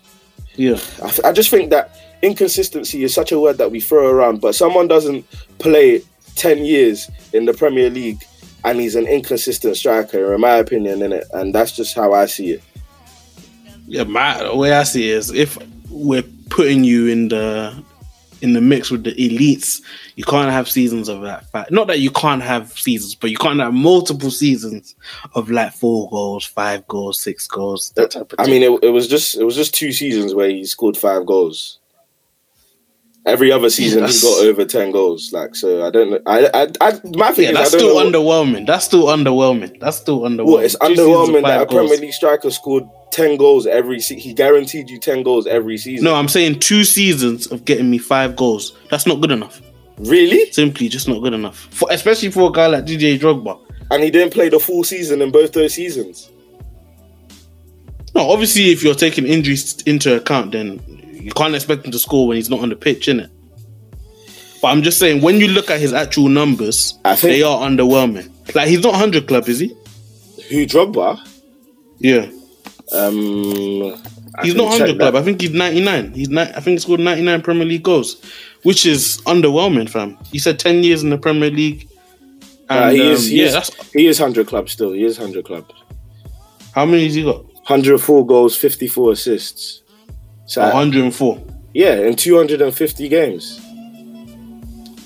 [0.57, 4.09] Yeah, I, th- I just think that inconsistency is such a word that we throw
[4.09, 5.27] around, but someone doesn't
[5.59, 6.00] play
[6.37, 8.22] 10 years in the Premier League
[8.64, 11.24] and he's an inconsistent striker, in my opinion, in it.
[11.33, 12.62] And that's just how I see it.
[13.88, 14.05] yeah.
[14.05, 15.59] My the way I see it is, if
[15.90, 17.74] we're putting you in the
[18.42, 19.81] in the mix with the elites,
[20.16, 21.51] you can't have seasons of that.
[21.51, 21.70] Fact.
[21.70, 24.94] Not that you can't have seasons, but you can't have multiple seasons
[25.35, 28.61] of like four goals, five goals, six goals, that type of I thing.
[28.61, 31.79] mean, it, it was just it was just two seasons where he scored five goals.
[33.26, 35.32] Every other season, he got over ten goals.
[35.32, 36.20] Like, so I don't know.
[36.26, 38.66] I, I, I my thing yeah, is, that's I don't still know what- underwhelming.
[38.66, 39.80] That's still underwhelming.
[39.80, 40.46] That's still underwhelming.
[40.46, 41.88] What, it's Two underwhelming that a goals.
[41.88, 44.00] Premier League striker scored ten goals every.
[44.00, 46.04] Se- he guaranteed you ten goals every season.
[46.04, 48.76] No, I'm saying two seasons of getting me five goals.
[48.90, 49.62] That's not good enough.
[49.96, 50.50] really.
[50.52, 51.56] Simply just not good enough.
[51.70, 53.58] For, especially for a guy like DJ Drogba.
[53.90, 56.30] And he didn't play the full season in both those seasons.
[58.14, 60.78] No, obviously, if you're taking injuries into account, then
[61.24, 63.30] you can't expect him to score when he's not on the pitch, innit?
[64.60, 67.58] But I'm just saying, when you look at his actual numbers, I think- they are
[67.68, 68.30] underwhelming.
[68.54, 69.68] Like he's not 100 club, is he?
[70.50, 71.18] Who Drogba?
[71.98, 72.26] Yeah,
[72.92, 73.94] Um,
[74.37, 75.14] I he's not 100 club.
[75.14, 75.16] that.
[75.16, 76.12] I think he's 99.
[76.12, 78.16] He's ni- I think he scored 99 Premier League goals,
[78.62, 80.18] which is underwhelming, fam.
[80.32, 81.88] He said 10 years in the Premier League.
[82.68, 83.26] Uh, And, he um, is.
[83.28, 84.92] He yeah, is, he is hundred club still.
[84.92, 85.64] He is hundred club.
[86.72, 87.44] how many has he got?
[87.64, 89.82] Hundred four goals, fifty four assists.
[90.46, 91.42] So 104.
[91.72, 93.61] yeah, in two hundred and fifty games.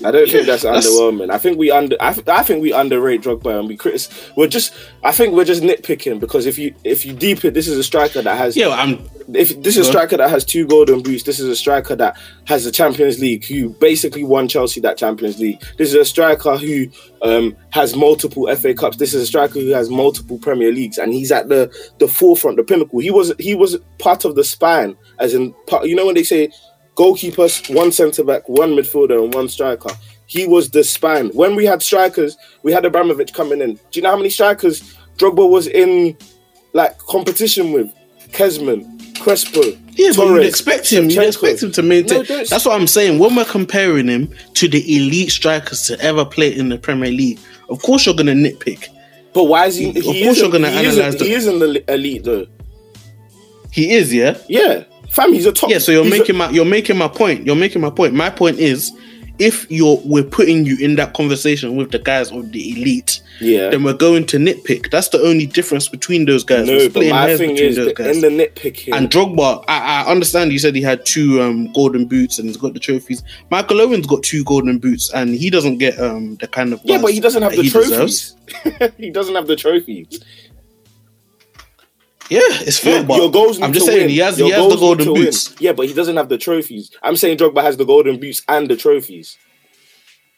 [0.03, 1.29] I don't think that's, that's- underwhelming.
[1.29, 1.95] I think we under.
[1.99, 4.07] I, th- I think we underrate Drogba and we critic.
[4.35, 4.73] We're just.
[5.03, 7.83] I think we're just nitpicking because if you if you deep it, this is a
[7.83, 8.55] striker that has.
[8.55, 8.99] Yeah, I'm.
[9.33, 12.17] If this is a striker that has two golden boots, this is a striker that
[12.45, 15.61] has the Champions League, who basically won Chelsea that Champions League.
[15.77, 16.87] This is a striker who
[17.21, 18.97] um, has multiple FA Cups.
[18.97, 22.57] This is a striker who has multiple Premier Leagues, and he's at the the forefront,
[22.57, 22.99] the pinnacle.
[22.99, 26.23] He was he was part of the spine, as in part, you know when they
[26.23, 26.49] say
[26.99, 29.89] goalkeepers, one centre back, one midfielder, and one striker.
[30.25, 31.29] He was the span.
[31.29, 33.75] When we had strikers, we had Abramovich coming in.
[33.75, 36.17] Do you know how many strikers Drogba was in
[36.73, 37.91] like competition with?
[38.31, 38.85] Kezman,
[39.19, 39.61] Crespo.
[39.93, 41.09] Yeah, but you'd expect him.
[41.09, 42.19] You'd expect him to maintain.
[42.29, 43.17] No, That's what I'm saying.
[43.17, 47.39] When we're comparing him to the elite strikers to ever play in the Premier League,
[47.69, 48.87] of course you're gonna nitpick.
[49.33, 49.89] But why is he?
[49.89, 52.45] Of he course isn't- you're gonna Isn't, the- He isn't the elite though.
[53.71, 55.69] He is, yeah, Yeah, fam, he's a top.
[55.69, 55.79] yeah.
[55.79, 57.45] So you're he's a- making my you're making my point.
[57.45, 58.13] You're making my point.
[58.13, 58.91] My point is,
[59.39, 63.69] if you're we're putting you in that conversation with the guys of the elite, yeah.
[63.69, 64.91] then we're going to nitpick.
[64.91, 66.67] That's the only difference between those guys.
[66.67, 68.93] No, but my thing is in the nitpicking.
[68.93, 72.57] And Drogba, I, I understand you said he had two um, golden boots and he's
[72.57, 73.23] got the trophies.
[73.49, 77.01] Michael Owen's got two golden boots and he doesn't get um, the kind of yeah,
[77.01, 78.35] but he doesn't have the he trophies.
[78.97, 80.21] he doesn't have the trophies.
[82.29, 83.03] Yeah, it's fair.
[83.03, 84.09] Your, your goals I'm just saying win.
[84.09, 85.23] he has Your he has the golden to win.
[85.25, 85.55] boots.
[85.59, 86.91] Yeah, but he doesn't have the trophies.
[87.01, 89.37] I'm saying Drogba has the golden boots and the trophies.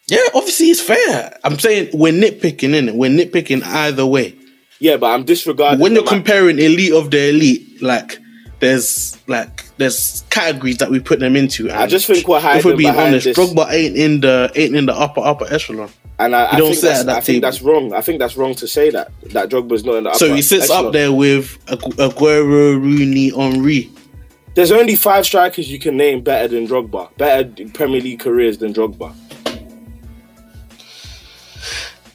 [0.07, 1.37] Yeah, obviously it's fair.
[1.43, 2.95] I'm saying we're nitpicking in it.
[2.95, 4.35] We're nitpicking either way.
[4.79, 5.79] Yeah, but I'm disregarding.
[5.79, 8.17] when you're comparing elite of the elite, like
[8.61, 11.69] there's like there's categories that we put them into.
[11.69, 13.37] I just think we're if we're being honest, this.
[13.37, 15.89] Drogba ain't in the ain't in the upper upper echelon.
[16.19, 17.91] and I, I don't think, that's, that I think that's wrong.
[17.93, 20.11] I think that's wrong to say that that Drogba's not in the.
[20.11, 20.19] Upper.
[20.19, 20.85] So he sits echelon.
[20.85, 23.91] up there with Agu- Aguero, Rooney, Henry.
[24.53, 28.73] There's only five strikers you can name better than Drogba, better Premier League careers than
[28.73, 29.15] Drogba.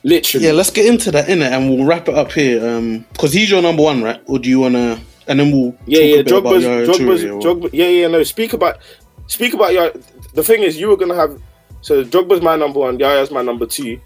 [0.04, 0.46] Literally.
[0.46, 2.64] Yeah, let's get into that in it, and we'll wrap it up here.
[2.64, 4.22] Um, because he's your number one, right?
[4.26, 5.00] Or do you wanna?
[5.28, 8.22] And then we'll Yeah, yeah, Drogba's, Drogba's, Toure or- Drogba, yeah, yeah, no.
[8.22, 8.78] Speak about,
[9.26, 9.92] speak about your.
[10.34, 11.40] The thing is, you were gonna have.
[11.80, 14.00] So Drogba's my number one, Yaya's my number two.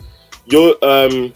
[0.47, 1.33] Your um,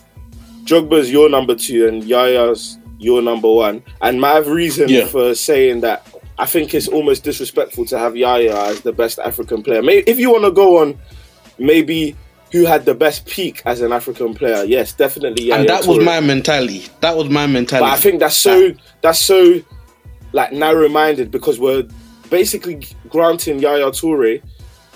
[0.64, 3.83] Drogba's your number two, and Yaya's your number one.
[4.01, 5.07] And my reason Yeah.
[5.07, 6.07] for saying that,
[6.38, 9.83] I think it's almost disrespectful to have Yaya as the best African player.
[9.83, 10.99] Maybe if you want to go on,
[11.59, 12.16] maybe
[12.53, 14.64] who had the best peak as an African player?
[14.64, 15.47] Yes, definitely.
[15.47, 16.87] Yaya and that was my mentality.
[17.01, 17.90] That was my mentality.
[17.90, 19.61] But I think that's so that's so
[20.35, 21.85] like narrow-minded because we're
[22.29, 24.42] basically granting Yaya Toure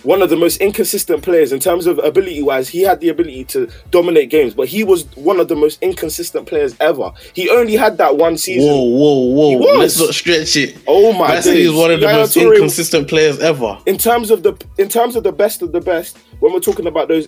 [0.02, 2.68] one of the most inconsistent players in terms of ability-wise.
[2.68, 6.46] He had the ability to dominate games, but he was one of the most inconsistent
[6.46, 7.12] players ever.
[7.34, 8.68] He only had that one season.
[8.70, 9.78] Whoa, whoa, whoa!
[9.78, 10.78] Let's not stretch it.
[10.86, 11.72] Oh my City days.
[11.72, 13.78] one of the Yaya most Toure- inconsistent players ever.
[13.86, 16.86] in terms of the in terms of the best of the best, when we're talking
[16.86, 17.26] about those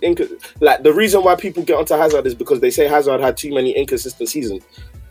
[0.60, 3.52] like the reason why people get onto Hazard is because they say Hazard had too
[3.52, 4.62] many inconsistent seasons.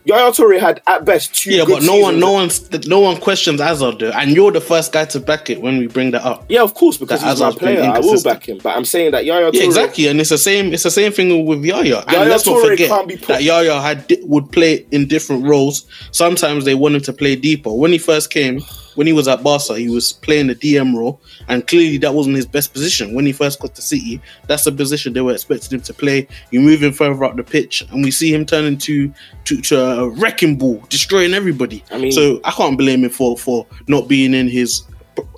[0.06, 1.52] Yaya Toure had at best two.
[1.52, 2.50] Yeah, good but no one, no one,
[2.88, 5.88] no one questions Hazard though, and you're the first guy to back it when we
[5.88, 6.46] bring that up.
[6.50, 7.82] Yeah, of course, because That he's my Hazard's player.
[7.84, 9.54] I will back him, but I'm saying that Yaya Toure.
[9.56, 10.74] Yeah, exactly, and it's the same.
[10.74, 12.00] It's the same thing with Yaya.
[12.00, 15.08] And Yaya let's not Toure forget can't be put- that Yaya had would play in
[15.08, 15.86] different roles.
[16.12, 17.72] Sometimes they want him to play deeper.
[17.72, 18.62] When he first came,
[18.96, 22.36] when he was at Barca, he was playing the DM role, and clearly that wasn't
[22.36, 23.14] his best position.
[23.14, 26.28] When he first got to City, that's the position they were expecting him to play.
[26.52, 29.14] You move him further up the pitch, and we see him turn into
[29.46, 31.84] to, to a wrecking ball, destroying everybody.
[31.92, 34.84] I mean- so I can't blame him for for not being in his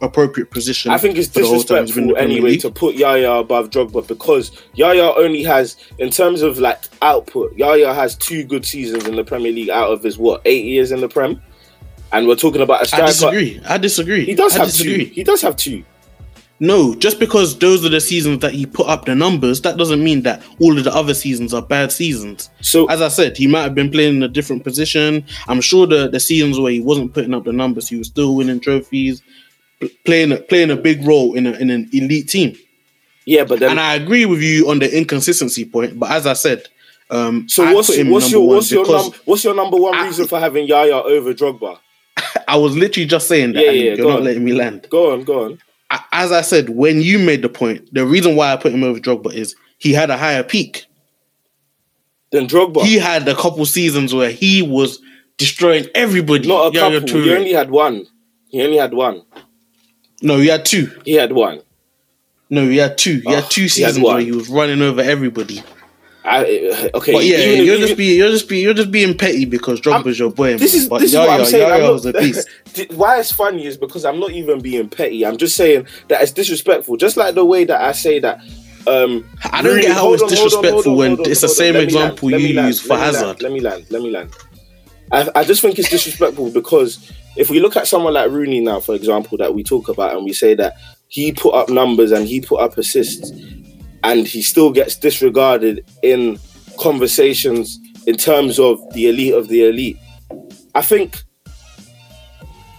[0.01, 0.91] appropriate position.
[0.91, 3.31] I think it's for the whole time he's been in disrespectful anyway to put Yaya
[3.33, 8.65] above Drogba because Yaya only has, in terms of like output, Yaya has two good
[8.65, 11.41] seasons in the Premier League out of his what eight years in the Prem,
[12.11, 13.05] and we're talking about a I striker.
[13.07, 13.61] disagree.
[13.67, 14.25] I disagree.
[14.25, 15.05] He does I have disagree.
[15.07, 15.13] two.
[15.13, 15.83] He does have two.
[16.59, 20.03] No, just because those are the seasons that he put up the numbers, that doesn't
[20.03, 22.51] mean that all of the other seasons are bad seasons.
[22.61, 25.25] So As I said, he might have been playing in a different position.
[25.47, 28.35] I'm sure the, the seasons where he wasn't putting up the numbers, he was still
[28.35, 29.23] winning trophies,
[30.05, 32.55] playing a, playing a big role in, a, in an elite team.
[33.25, 35.97] yeah, but then And I agree with you on the inconsistency point.
[35.97, 36.67] But as I said,
[37.09, 40.27] um, so I what's what's your what's your num- what's your number one I- reason
[40.27, 41.79] for having Yaya over Drogba?
[42.47, 44.23] I was literally just saying that, Yeah, yeah, you're not on.
[44.23, 44.87] letting me land.
[44.89, 45.59] Go on, go on.
[46.11, 48.99] As I said, when you made the point, the reason why I put him over
[48.99, 50.85] Drogba is he had a higher peak.
[52.31, 55.01] Then Drogba, He had a couple seasons where he was
[55.37, 56.47] destroying everybody.
[56.47, 57.15] not a Yaya couple.
[57.15, 57.23] Toure.
[57.25, 58.05] He only had one.
[58.49, 59.23] He only had one.
[60.21, 60.91] no, he had two.
[61.05, 61.61] He had one.
[62.49, 63.21] No, he had two.
[63.25, 65.61] He had ah, two he had seasons where he was running over everybody.
[66.23, 69.17] I, okay, But yeah, even you're even- just being you're just being you're just being
[69.17, 70.57] petty because Drogba's your boy.
[70.57, 71.67] This is but this is Yaya, what I'm saying.
[71.67, 72.49] Yaya I'm was a not, beast.
[72.91, 75.25] why it's funny is because I'm not even being petty.
[75.25, 76.97] I'm just saying that it's disrespectful.
[76.97, 78.39] Just like the way that I say that.
[78.87, 81.41] Um, I don't Rooney- get how it's on, hold on, hold disrespectful on, when it's
[81.41, 83.41] the same example land, you land, use for me land, Hazard.
[83.43, 83.85] Let me land.
[83.91, 84.31] Let me land.
[85.11, 88.79] I, I just think it's disrespectful because if we look at someone like Rooney now,
[88.79, 90.73] for example, that we talk about, and we say that
[91.09, 93.31] he put up numbers and he put up assists,
[94.03, 96.39] and he still gets disregarded in
[96.79, 99.97] conversations in terms of the elite of the elite.
[100.73, 101.21] I think,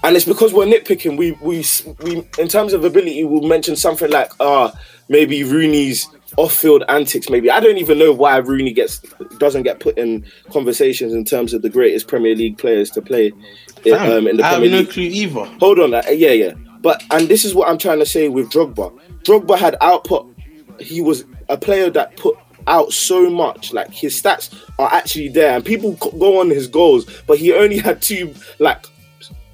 [0.02, 1.16] and it's because we're nitpicking.
[1.16, 1.64] We we
[2.02, 4.72] we in terms of ability, we'll mention something like ah
[5.08, 6.08] maybe Rooney's
[6.38, 7.28] off-field antics.
[7.28, 8.98] Maybe I don't even know why Rooney gets
[9.38, 13.32] doesn't get put in conversations in terms of the greatest Premier League players to play
[13.84, 14.90] in, um, in the I have Premier no League.
[14.90, 15.44] clue either.
[15.60, 16.54] Hold on, uh, yeah, yeah.
[16.80, 18.98] But and this is what I'm trying to say with Drogba.
[19.24, 20.31] Drogba had output.
[20.80, 23.72] He was a player that put out so much.
[23.72, 27.78] Like his stats are actually there, and people go on his goals, but he only
[27.88, 28.86] had two like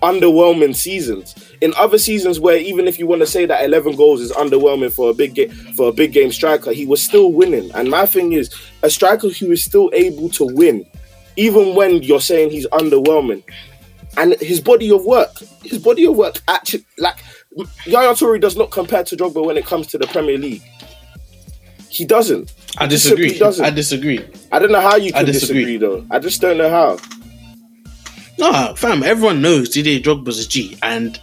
[0.03, 1.35] underwhelming seasons.
[1.61, 4.93] In other seasons, where even if you want to say that 11 goals is underwhelming
[4.93, 7.71] for a big game for a big game striker, he was still winning.
[7.75, 10.87] And my thing is, a striker who is still able to win,
[11.37, 13.43] even when you're saying he's underwhelming,
[14.17, 17.17] and his body of work, his body of work actually like
[17.87, 20.63] Yaya Toure does not compare to Drogba when it comes to the Premier League.
[21.91, 22.53] He doesn't.
[22.79, 23.39] I He disagree.
[23.39, 23.65] doesn't.
[23.65, 24.25] I disagree.
[24.53, 25.65] I don't know how you I can disagree.
[25.65, 25.77] disagree.
[25.79, 26.07] though.
[26.11, 26.99] I just don't know how.
[28.39, 31.19] No, fam, everyone knows Didier Drogba's a G, and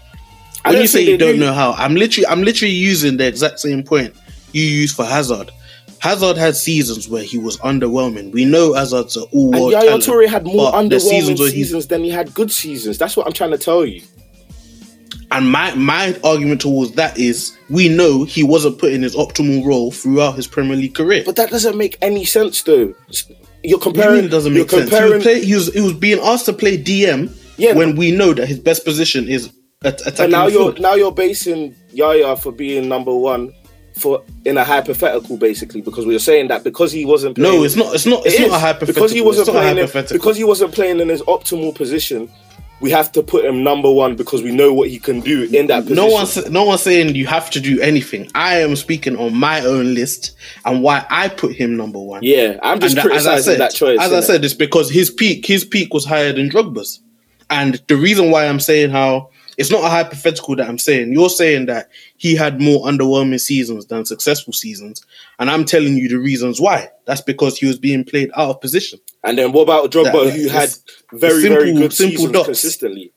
[0.65, 1.39] when you say you don't do.
[1.39, 4.13] know how, I'm literally I'm literally using the exact same point
[4.51, 5.51] you use for Hazard.
[5.99, 8.31] Hazard had seasons where he was underwhelming.
[8.33, 10.03] We know Hazard's an all And Yaya talent.
[10.03, 12.97] Toure had more underwhelming seasons seasons, than he had good seasons.
[12.97, 14.01] That's what I'm trying to tell you.
[15.31, 19.65] And my my argument towards that is we know he wasn't put in his optimal
[19.65, 21.23] role throughout his Premier League career.
[21.25, 22.93] But that doesn't make any sense, though.
[23.63, 24.25] You're you comparing.
[24.25, 24.83] it doesn't you're make sense.
[24.85, 25.13] He comparing.
[25.15, 28.33] was, play, he, was, he was being asked to play DM Yeah, when we know
[28.33, 29.51] that his best position is
[29.83, 33.53] at, attacking and now you're now you're basing Yaya for being number one
[33.97, 37.35] for in a hypothetical, basically, because we were saying that because he wasn't.
[37.35, 37.95] Playing, No, it's not.
[37.95, 38.25] It's not.
[38.25, 38.93] It's It not a hypothetical.
[38.93, 41.73] because he wasn't it's not a playing in, because he wasn't playing in his optimal
[41.73, 42.29] position.
[42.81, 45.67] We have to put him number one because we know what he can do in
[45.67, 45.95] that position.
[45.95, 48.29] no one's no one's saying you have to do anything.
[48.35, 50.35] I am speaking on my own list
[50.65, 52.19] and why I put him number one.
[52.23, 53.99] Yeah, I'm just And as I criticizing said, that choice.
[53.99, 54.23] as I innit?
[54.23, 57.01] said, it's because his peak his peak was higher than Drogba's,
[57.49, 61.13] and the reason why I'm saying how it's not a hypothetical that I'm saying.
[61.13, 65.05] You're saying that he had more underwhelming seasons than successful seasons,
[65.39, 66.89] and I'm telling you the reasons why.
[67.05, 68.99] That's because he was being played out of position.
[69.23, 70.69] And then what about Drogba, who had
[71.13, 72.45] very, simple- very good simple seasons dots.
[72.45, 73.11] consistently?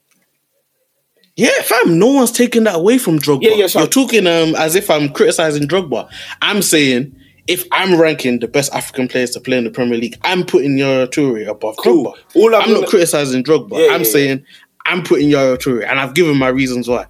[1.37, 3.43] Yeah, fam, no one's taking that away from Drogba.
[3.43, 6.09] Yeah, yeah, so- You're talking um as if I'm criticizing Drogba.
[6.43, 7.15] I'm saying
[7.47, 10.77] if I'm ranking the best African players to play in the Premier League, I'm putting
[10.77, 12.13] Yaya Toure above Cool.
[12.13, 12.15] Drogba.
[12.35, 13.79] All I'm I'm, not gonna- criticizing Drogba.
[13.87, 14.45] Yeah, I'm yeah, saying
[14.87, 17.07] I'm putting Yaya Toure, and I've given my reasons why.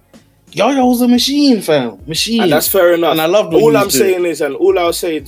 [0.51, 2.41] Yaya was a machine, fam, machine.
[2.43, 3.11] And that's fair enough.
[3.11, 5.23] And I loved what all I'm saying is, and all I'll say,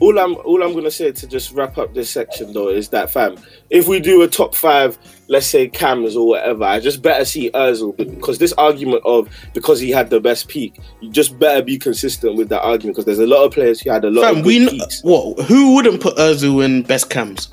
[0.00, 3.10] all I'm all I'm gonna say to just wrap up this section though is that
[3.10, 3.36] fam,
[3.70, 4.96] if we do a top five,
[5.28, 9.80] let's say cams or whatever, I just better see Özil because this argument of because
[9.80, 13.18] he had the best peak, you just better be consistent with that argument because there's
[13.18, 15.00] a lot of players who had a lot Fam, of we kn- peaks.
[15.02, 15.40] what?
[15.46, 17.48] Who wouldn't put Özil in best cams?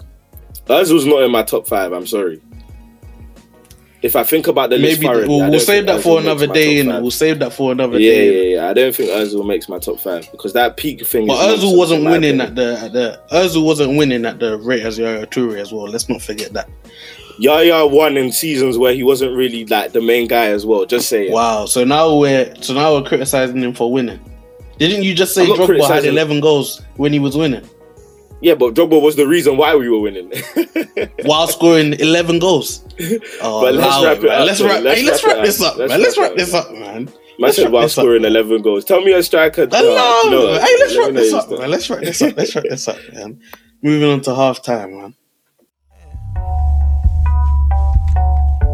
[0.67, 1.93] Özil's not in my top five.
[1.93, 2.41] I'm sorry.
[4.06, 7.10] If I think about the Maybe we'll, we'll save that for another day, and we'll
[7.10, 8.52] save that for another Yeah, day.
[8.52, 8.70] yeah, yeah.
[8.70, 11.26] I don't think Özil makes my top five because that peak thing.
[11.26, 15.00] But Özil wasn't winning at the at the Özil wasn't winning at the rate as
[15.00, 15.86] Yaya Toure as well.
[15.88, 16.70] Let's not forget that.
[17.39, 20.86] Yaya won in seasons where he wasn't really like the main guy as well.
[20.86, 21.32] Just saying.
[21.32, 21.65] Wow.
[21.65, 24.20] So now we're so now we're criticizing him for winning.
[24.78, 27.68] Didn't you just say Drogba had eleven goals when he was winning
[28.41, 30.32] Yeah, but Drogba was the reason why we were winning.
[31.24, 32.84] while scoring eleven goals?
[33.41, 34.84] Oh, But let's wrap it up, Let's wrap.
[34.84, 35.74] Let's hey, let's wrap this up.
[35.74, 36.02] up, man.
[36.02, 37.06] Let's wrap wrap this up, man.
[37.06, 38.04] Man Let's said wrap while this up.
[38.04, 38.86] scoring 11 goals.
[38.86, 39.63] Tell me a striker.
[39.63, 40.54] uh, Allow, no.
[40.60, 41.69] Hey, let's wrap this up, man.
[41.71, 42.38] Let's wrap this up.
[42.38, 43.39] Let's wrap this up, man.
[43.82, 45.15] Moving on to half time, man.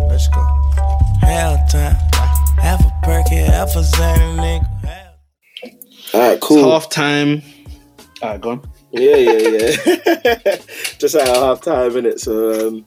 [0.09, 0.41] Let's go.
[1.23, 1.95] Halftime.
[2.59, 4.67] Half a perky, half a Zane, nigga.
[4.83, 5.07] Half-
[6.13, 6.69] All right, It's cool.
[6.71, 7.41] half time.
[8.21, 8.61] Alright, gone.
[8.93, 10.55] Yeah, yeah, yeah.
[10.99, 12.19] Just at half time, innit?
[12.19, 12.85] So, um,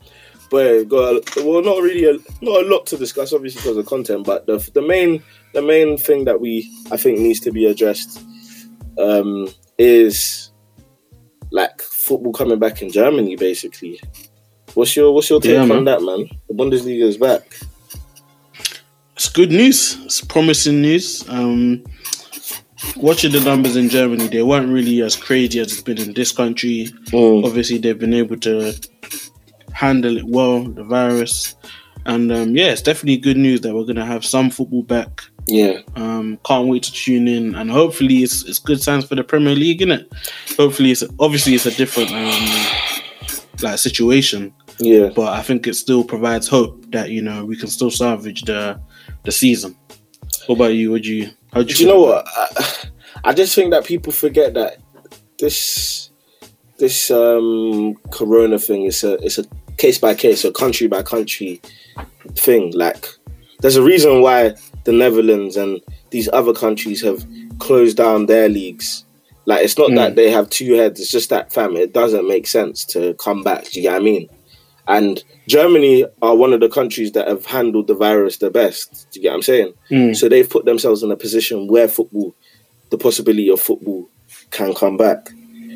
[0.50, 2.12] but got a, well, not really, a,
[2.44, 4.24] not a lot to discuss, obviously because of content.
[4.26, 5.22] But the the main
[5.54, 8.22] the main thing that we I think needs to be addressed
[8.98, 10.50] um, is
[11.50, 14.00] like football coming back in Germany, basically.
[14.74, 15.84] What's your what's your take Yeah, on man.
[15.84, 16.28] that, man?
[16.48, 17.56] The Bundesliga is back.
[19.16, 19.96] It's good news.
[20.04, 21.26] It's promising news.
[21.28, 21.84] Um,
[22.96, 26.32] watching the numbers in Germany, they weren't really as crazy as it's been in this
[26.32, 26.88] country.
[27.06, 27.44] Mm.
[27.44, 28.74] Obviously, they've been able to
[29.72, 31.56] handle it well, the virus.
[32.06, 35.22] And um, yeah, it's definitely good news that we're going to have some football back.
[35.46, 39.22] Yeah, Um, can't wait to tune in, and hopefully, it's, it's good signs for the
[39.22, 40.10] Premier League, innit?
[40.56, 43.02] Hopefully, it's obviously it's a different um,
[43.62, 45.10] like situation, yeah.
[45.14, 48.80] but I think it still provides hope that you know we can still salvage the
[49.24, 49.76] the season.
[50.46, 50.90] What about you?
[50.92, 51.30] Would you?
[51.54, 51.74] How do you?
[51.74, 52.26] Do you know what?
[52.36, 52.74] I,
[53.26, 54.78] I just think that people forget that
[55.38, 56.10] this
[56.78, 59.44] this um corona thing is a it's a
[59.76, 61.60] case by case, a country by country
[62.34, 62.72] thing.
[62.74, 63.06] Like
[63.60, 67.24] there's a reason why the Netherlands and these other countries have
[67.60, 69.04] closed down their leagues.
[69.46, 69.96] Like it's not Mm.
[69.96, 73.42] that they have two heads, it's just that fam, it doesn't make sense to come
[73.42, 73.64] back.
[73.70, 74.28] Do you get what I mean?
[74.86, 79.08] And Germany are one of the countries that have handled the virus the best.
[79.10, 79.74] Do you get what I'm saying?
[79.90, 80.16] Mm.
[80.16, 82.34] So they've put themselves in a position where football,
[82.90, 84.08] the possibility of football,
[84.50, 85.30] can come back.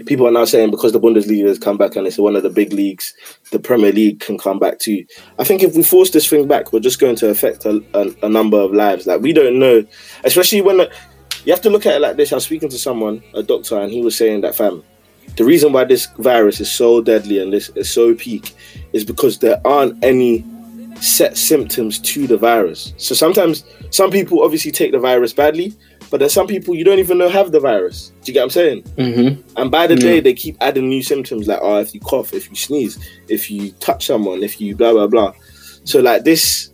[0.07, 2.51] People are now saying because the Bundesliga has come back and it's one of the
[2.51, 3.13] big leagues,
[3.51, 5.05] the Premier League can come back too.
[5.39, 8.27] I think if we force this thing back, we're just going to affect a, a,
[8.27, 9.07] a number of lives.
[9.07, 9.85] Like we don't know,
[10.25, 10.93] especially when the,
[11.45, 12.33] you have to look at it like this.
[12.33, 14.85] I was speaking to someone, a doctor, and he was saying that fam,
[15.37, 18.55] the reason why this virus is so deadly and this is so peak
[18.93, 20.45] is because there aren't any
[21.01, 22.93] set symptoms to the virus.
[22.97, 25.73] So sometimes some people obviously take the virus badly,
[26.11, 28.13] but there's some people you don't even know have the virus.
[28.25, 28.83] Do you get what I'm saying?
[28.97, 29.39] Mhm.
[29.57, 30.01] And by the Yeah.
[30.01, 33.49] day, they keep adding new symptoms like, oh, if you cough, if you sneeze, if
[33.51, 35.33] you touch someone, if you blah blah blah.
[35.85, 36.71] So like this,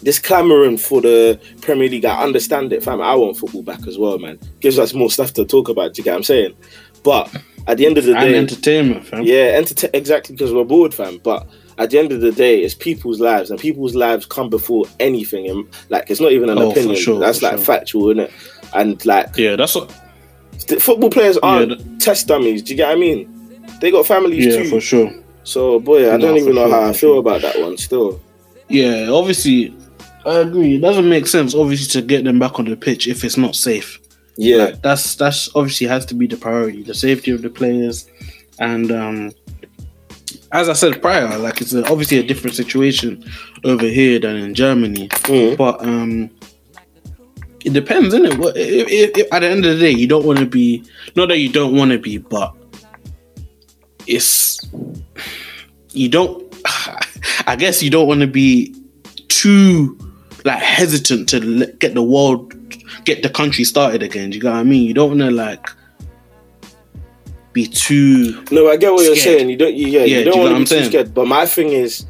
[0.00, 3.00] this clamoring for the Premier League, I understand it, fam.
[3.00, 4.38] I want football back as well, man.
[4.60, 5.92] Gives us more stuff to talk about.
[5.94, 6.54] Do you get what I'm saying?
[7.08, 7.34] But
[7.66, 9.22] at the end of the And day, entertainment, fam.
[9.24, 11.18] yeah, entertain exactly because we're bored, fam.
[11.24, 11.46] But
[11.78, 15.48] at the end of the day, it's people's lives, and people's lives come before anything.
[15.48, 16.96] And like, it's not even an Oh, opinion.
[16.96, 17.64] sure, That's like sure.
[17.64, 18.30] factual, isn't it?
[18.74, 19.90] And like, Yeah, that's what.
[20.80, 22.62] football players aren't Yeah, test dummies.
[22.62, 23.26] Do you get what I mean?
[23.80, 24.68] They got families Yeah, too.
[24.68, 25.10] for sure.
[25.44, 27.18] So, boy, I No, don't even know sure, how I feel sure.
[27.20, 27.78] about that one.
[27.78, 28.20] Still,
[28.68, 29.74] Yeah, obviously,
[30.26, 30.74] I agree.
[30.76, 33.54] It doesn't make sense, obviously, to get them back on the pitch if it's not
[33.56, 33.98] safe.
[34.38, 38.08] Yeah, Like, that's that's obviously has to be the priority, the safety of the players,
[38.60, 39.32] and um,
[40.52, 43.24] as I said prior, like it's obviously a different situation
[43.64, 45.08] over here than in Germany.
[45.08, 45.56] Mm.
[45.56, 46.30] But um,
[47.64, 48.38] it depends, isn't it?
[48.38, 50.84] What if, if, if at the end of the day, you don't want to be
[51.16, 52.54] not that you don't want to be, but
[54.06, 54.64] it's
[55.90, 56.44] you don't.
[57.48, 58.72] I guess you don't want to be
[59.26, 60.07] too
[60.44, 62.54] like hesitant to get the world,
[63.04, 64.30] get the country started again.
[64.30, 64.86] Do you get what I mean?
[64.86, 65.66] You don't want to like
[67.52, 68.44] be too.
[68.50, 69.50] No, I get what you're saying.
[69.50, 69.74] You don't.
[69.74, 71.14] Yeah, Yeah, you do don't you know want to be too scared.
[71.14, 72.06] But my thing is,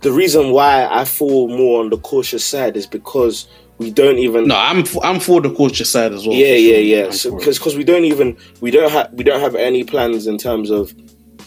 [0.00, 3.46] the reason why I fall more on the cautious side is because
[3.78, 4.48] we don't even.
[4.48, 6.36] No, I'm f- I'm for the cautious side as well.
[6.36, 6.80] yeah, yeah, sure.
[6.82, 7.04] yeah.
[7.06, 10.38] I'm So because we don't even we don't have we don't have any plans in
[10.38, 10.94] terms of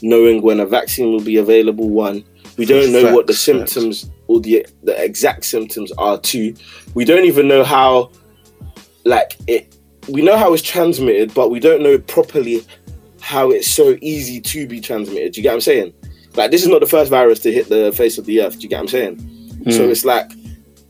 [0.01, 1.89] knowing when a vaccine will be available.
[1.89, 2.23] One,
[2.59, 3.71] we don't know what the Facts, facts.
[3.73, 6.19] symptoms or the the exact symptoms are.
[6.19, 6.53] too.
[6.93, 8.11] we don't even know how
[9.05, 9.75] like it
[10.07, 12.63] we know how it's transmitted, but we don't know properly
[13.21, 15.33] how it's so easy to be transmitted.
[15.33, 15.93] Do you get what I'm saying?
[16.35, 18.55] Like this is not the first virus to hit the face of the earth.
[18.57, 19.15] Do you get what I'm saying?
[19.71, 19.89] So Mm.
[19.91, 20.31] it's like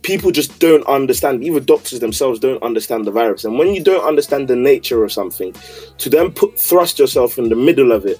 [0.04, 1.44] people just don't understand.
[1.44, 3.44] Even doctors themselves don't understand the virus.
[3.46, 5.54] And when you don't understand the nature of something,
[5.98, 8.20] to then put thrust yourself in the middle of it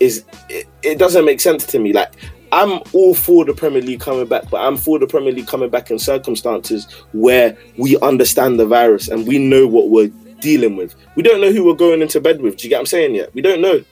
[0.00, 1.92] is it, it doesn't make sense to me.
[1.92, 2.12] Like
[2.52, 5.70] I'm all for the Premier League coming back, but I'm for the Premier League coming
[5.70, 10.94] back in circumstances where we understand the virus and we know what we're dealing with.
[11.14, 12.56] We don't know who we're going into bed with.
[12.56, 13.14] Do you get what I'm saying?
[13.14, 13.84] Yet we don't know,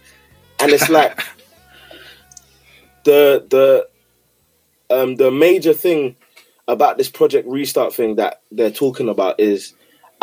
[0.61, 1.19] and it's like
[3.05, 3.89] the the
[4.95, 6.17] um the major thing
[6.69, 9.75] about this project restart thing that they're talking about is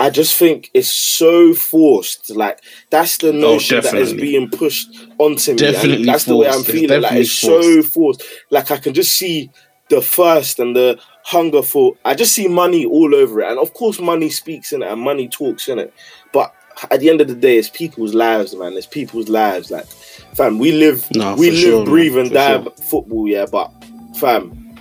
[0.04, 2.30] I just think it's so forced.
[2.30, 5.58] Like that's the oh, notion that is being pushed onto me.
[5.58, 6.70] Definitely and that's the way I'm forced.
[6.72, 7.02] It's feeling.
[7.02, 8.22] Like it's so forced.
[8.50, 9.50] Like I can just see
[9.88, 11.96] the thirst and the hunger for.
[12.04, 15.00] I just see money all over it, and of course, money speaks in it and
[15.00, 15.94] money talks in it.
[16.34, 16.54] But
[16.92, 18.74] at the end of the day, it's people's lives, man.
[18.74, 19.72] It's people's lives.
[19.72, 19.86] Like,
[20.36, 21.86] fam, we live, No, we live, sure, man.
[21.86, 22.72] breathe, and For die sure.
[22.72, 23.26] football.
[23.26, 23.72] Yeah, but
[24.20, 24.76] fam,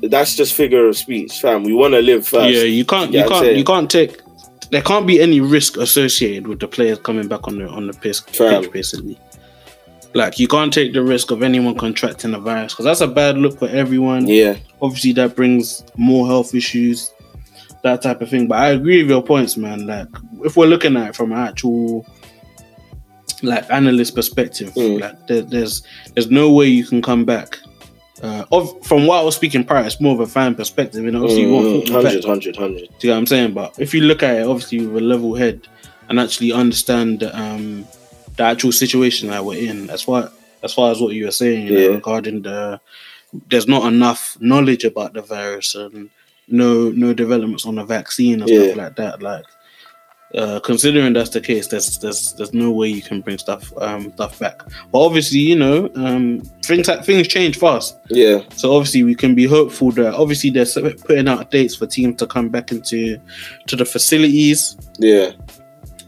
[0.00, 1.62] that's just figure of speech, fam.
[1.62, 2.54] We want to live first.
[2.54, 3.12] Yeah, you can't.
[3.12, 3.56] Yeah, You can't.
[3.58, 4.21] You can't take.
[4.72, 7.92] There can't be any risk associated with the players coming back on the on the
[7.92, 9.18] pitch, pitch basically.
[10.14, 13.38] Like you can't take the risk of anyone contracting the virus because that's a bad
[13.38, 14.26] look for everyone.
[14.26, 17.12] yeah, Obviously, that brings more health issues,
[17.82, 18.46] that type of thing.
[18.48, 19.86] But I agree with your points, man.
[19.86, 20.08] Like
[20.44, 22.06] if we're looking at it from an actual
[23.42, 25.00] like analyst perspective, Mm.
[25.00, 25.82] like there, there's
[26.14, 27.58] there's no way you can come back.
[28.22, 31.16] Uh, of from what I was speaking prior, it's more of a fan perspective, and
[31.16, 32.78] obviously Mm, football 100, 100, 100.
[32.78, 33.52] Do you know what I'm saying?
[33.52, 35.66] But if you look at it, obviously with a level head
[36.08, 37.84] and actually understand the, um,
[38.36, 40.30] the actual situation that we're in, as far
[40.62, 42.80] as far as what you were saying you know, regarding the,
[43.48, 46.08] there's not enough knowledge about the virus and
[46.46, 48.62] no no developments on the vaccine and Yeah.
[48.62, 49.20] stuff like that.
[49.20, 49.44] Like,
[50.34, 54.10] uh, considering that's the case, there's there's there's no way you can bring stuff um
[54.12, 54.62] stuff back.
[54.90, 57.98] But obviously, you know, um, things things change fast.
[58.08, 60.66] Yeah, So obviously we can be hopeful that obviously they're
[61.04, 63.18] putting out dates for teams to come back into
[63.66, 64.76] to the facilities.
[64.98, 65.32] yeah,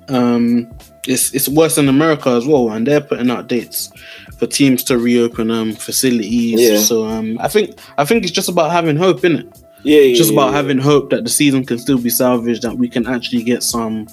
[0.08, 0.72] Um,
[1.06, 3.90] it's it's worse in America as well, and they're putting out dates
[4.38, 6.60] for teams to reopen um facilities.
[6.60, 6.78] Yeah.
[6.78, 9.63] So um, I think I think it's just about having hope, is it?
[9.84, 10.00] Yeah.
[10.00, 10.56] yeah Just about yeah.
[10.56, 14.08] having hope that the season can still be salvaged, that we can actually get some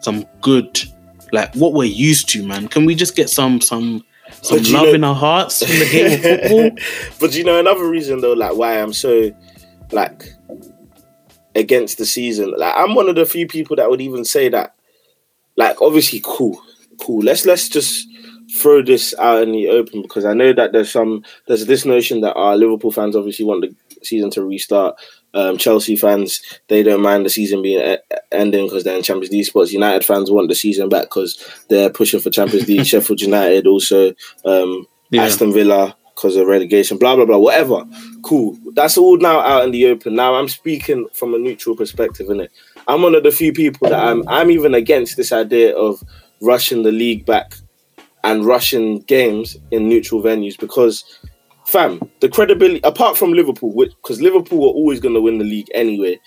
[0.00, 0.82] some good
[1.32, 2.68] like what we're used to, man.
[2.68, 4.04] Can we just get some some
[4.42, 6.20] some love know- in our hearts from the game of
[6.50, 6.84] football?
[7.20, 9.32] but you know another reason though, like why I'm so
[9.90, 10.24] like
[11.54, 12.54] against the season.
[12.56, 14.74] Like I'm one of the few people that would even say that.
[15.56, 16.60] Like obviously, cool,
[17.00, 17.22] cool.
[17.22, 18.08] Let's let's just
[18.58, 22.20] throw this out in the open because I know that there's some there's this notion
[22.22, 23.74] that our Liverpool fans obviously want the
[24.06, 24.96] season to restart.
[25.34, 29.32] Um, Chelsea fans they don't mind the season being e- ending because they're in Champions
[29.32, 29.72] League spots.
[29.72, 32.84] United fans want the season back because they're pushing for Champions League.
[32.92, 34.12] Sheffield United also.
[34.44, 35.24] Um, Yeah.
[35.24, 37.84] Aston Villa because of relegation, blah blah blah, whatever.
[38.22, 38.58] Cool.
[38.74, 40.14] That's all now out in the open.
[40.14, 42.48] Now I'm speaking from a neutral perspective, innit?
[42.86, 46.02] I'm one of the few people that I'm I'm even against this idea of
[46.42, 47.54] rushing the league back
[48.24, 51.04] and rushing games in neutral venues because
[51.66, 56.18] fam, the credibility apart from Liverpool, because Liverpool were always gonna win the league anyway.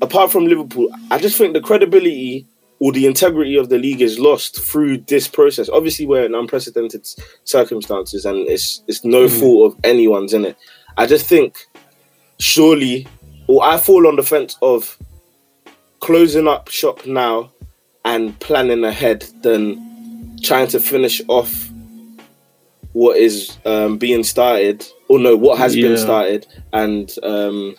[0.00, 2.46] Apart from Liverpool, I just think the credibility
[2.80, 5.68] or the integrity of the league is lost through this process.
[5.68, 7.06] Obviously, we're in unprecedented
[7.44, 9.40] circumstances, and it's it's no Mhm.
[9.40, 10.56] fault of anyone's in it.
[10.96, 11.68] I just think,
[12.40, 13.06] surely,
[13.46, 14.98] or I fall on the fence of
[16.00, 17.52] closing up shop now
[18.04, 19.78] and planning ahead than
[20.42, 21.61] trying to finish off
[22.92, 27.74] what is um, being started, or no, what has been started, and um,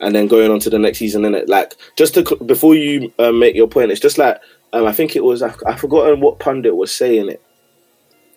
[0.00, 1.48] and then going on to the next season in it.
[1.48, 4.40] Like just to before you uh, make your point, it's just like
[4.72, 7.42] um, I think it was I, I forgotten what pundit was saying it,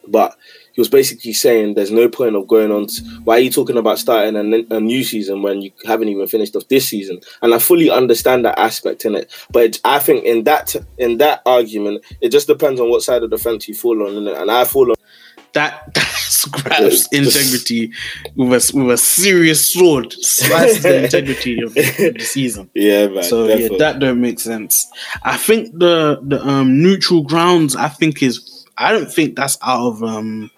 [0.08, 0.38] but
[0.74, 2.88] he was basically saying there's no point of going on.
[2.88, 6.28] To, why are you talking about starting a, a new season when you haven't even
[6.28, 7.20] finished off this season?
[7.42, 11.18] And I fully understand that aspect in it, but it, I think in that in
[11.18, 14.42] that argument, it just depends on what side of the fence you fall on, innit?
[14.42, 14.96] and I fall on.
[15.54, 17.92] That that scraps integrity
[18.36, 22.70] with a with a serious sword, slices the integrity of, the season.
[22.76, 23.24] Yeah, man.
[23.24, 24.90] So yeah, that don't make sense.
[25.24, 27.76] I think the the um neutral grounds.
[27.76, 30.50] I think is I don't think that's out of um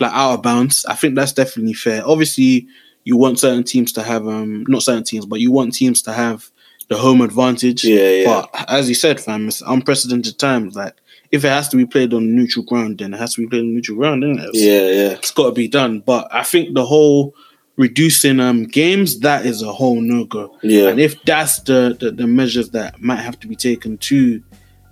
[0.00, 0.84] like out of bounds.
[0.86, 2.02] I think that's definitely fair.
[2.06, 2.66] Obviously,
[3.04, 6.12] you want certain teams to have um not certain teams, but you want teams to
[6.12, 6.50] have
[6.88, 7.84] the home advantage.
[7.84, 8.24] yeah, yeah.
[8.52, 10.76] But as you said, fam, it's unprecedented times.
[10.76, 10.94] Like
[11.32, 13.60] if it has to be played on neutral ground, then it has to be played
[13.62, 14.48] on neutral ground, isn't it?
[14.50, 15.12] It's- yeah, yeah.
[15.16, 16.00] it's got to be done.
[16.00, 17.34] But I think the whole
[17.76, 20.56] reducing um games that is a whole no go.
[20.62, 20.88] Yeah.
[20.88, 24.42] And if that's the, the the measures that might have to be taken to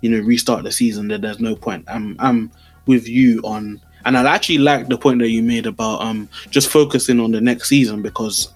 [0.01, 1.85] you know, restart the season, then there's no point.
[1.87, 2.51] I'm I'm
[2.87, 6.69] with you on, and I actually like the point that you made about um just
[6.69, 8.51] focusing on the next season because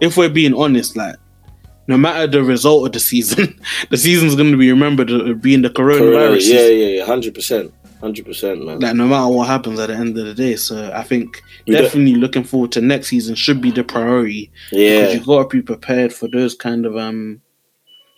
[0.00, 1.16] if we're being honest, like
[1.88, 3.58] no matter the result of the season,
[3.90, 6.32] the season's going to be remembered as being the Corona, coronavirus.
[6.34, 6.78] yeah, season.
[6.78, 8.80] yeah, yeah, hundred percent, hundred percent, man.
[8.80, 11.74] Like no matter what happens at the end of the day, so I think We
[11.74, 15.50] don't- definitely looking forward to next season should be the priority because yeah, you got
[15.50, 17.40] to be prepared for those kind of um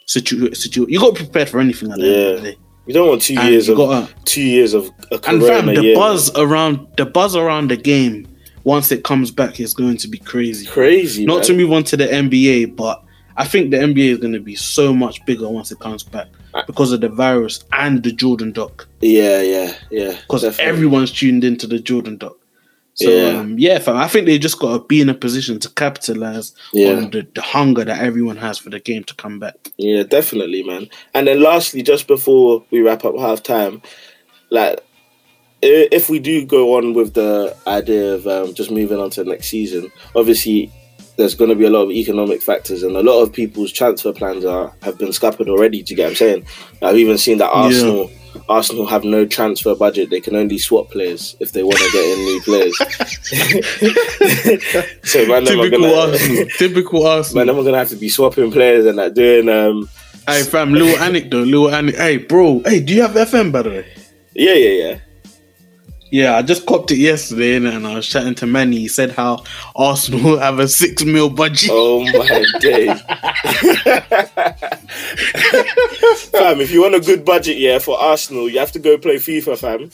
[0.06, 0.86] situ situ.
[0.88, 2.54] You got to be prepared for anything at the end of the Yeah.
[2.54, 2.58] day.
[2.86, 5.94] we don't want two And years of gotta, two years of a and fam, the
[5.94, 8.26] buzz around the buzz around the game
[8.64, 10.66] once it comes back is going to be crazy.
[10.66, 11.24] crazy.
[11.26, 11.44] Not man.
[11.44, 13.02] to move on to the NBA, but
[13.38, 16.26] I think the NBA is going to be so much bigger once it comes back
[16.66, 18.88] because of the virus and the Jordan doc.
[19.00, 20.18] Yeah, yeah, yeah.
[20.22, 22.36] Because everyone's tuned into the Jordan doc.
[22.94, 23.38] So Yeah.
[23.38, 26.52] um, yeah fam, I think they just got to be in a position to capitalize
[26.72, 26.94] Yeah.
[26.96, 29.54] on the, the hunger that everyone has for the game to come back.
[29.76, 30.88] Yeah, definitely, man.
[31.14, 33.82] And then lastly, just before we wrap up half time,
[34.50, 34.80] like
[35.62, 39.30] if we do go on with the idea of um, just moving on to the
[39.30, 40.72] next season, obviously
[41.18, 44.12] there's going to be a lot of economic factors, and a lot of people's transfer
[44.12, 45.82] plans are have been scuppered already.
[45.82, 46.46] Do you get what I'm saying?
[46.80, 48.08] I've even seen that Arsenal.
[48.48, 52.04] Arsenal have no transfer budget; they can only swap players if they want to get
[52.06, 52.76] in new players.
[55.10, 56.46] so man, Typical gonna, Arsenal.
[56.56, 57.46] Typical Arsenal.
[57.46, 59.88] man, are gonna have to be swapping players and like doing um,
[60.28, 62.00] Hey fam, little anecdote, little anecdote.
[62.00, 63.86] Hey bro, hey, do you have FM by the way?
[64.34, 64.98] yeah, yeah, yeah.
[66.10, 68.78] Yeah, I just copped it yesterday and I was chatting to Manny.
[68.78, 69.44] He said how
[69.76, 71.70] Arsenal have a six mil budget.
[71.72, 73.00] Oh my days.
[76.30, 79.16] fam, if you want a good budget, yeah, for Arsenal, you have to go play
[79.16, 79.90] FIFA, fam.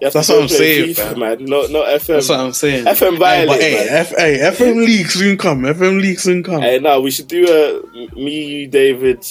[0.00, 1.44] That's what I'm saying, FIFA, man.
[1.44, 2.06] Not not FM.
[2.06, 2.86] That's what I'm saying.
[2.86, 3.88] FM Hey, violate, but hey.
[3.88, 5.62] F- hey, FM league soon come.
[5.62, 6.62] FM league soon come.
[6.62, 9.26] Hey, now we should do a me, you, David,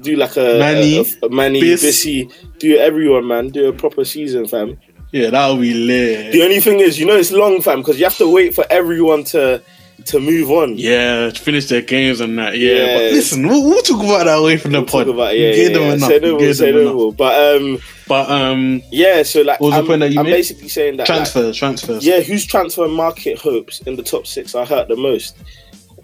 [0.00, 1.82] do like a Manny, a, a, Manny, Biss.
[1.82, 3.48] Bissy, do everyone, man.
[3.48, 4.78] Do a proper season, fam.
[5.12, 6.32] Yeah, that'll be lit.
[6.32, 8.64] The only thing is, you know, it's long, fam, because you have to wait for
[8.70, 9.62] everyone to
[10.06, 10.78] to move on.
[10.78, 12.56] Yeah, to finish their games and that.
[12.56, 12.96] Yeah, Yeah.
[12.96, 15.06] but listen, we'll, we'll talk about that away from the We'll pod.
[15.06, 15.92] talk about yeah, yeah, them yeah.
[15.92, 16.08] enough.
[16.08, 17.12] Say no more, say no more.
[17.12, 19.22] But um, But um, yeah.
[19.24, 20.32] So like, What was the I'm, point that you I'm made?
[20.32, 22.06] basically saying that like, transfers, transfers.
[22.06, 25.36] yeah, whose transfer market hopes in the top six are hurt the most?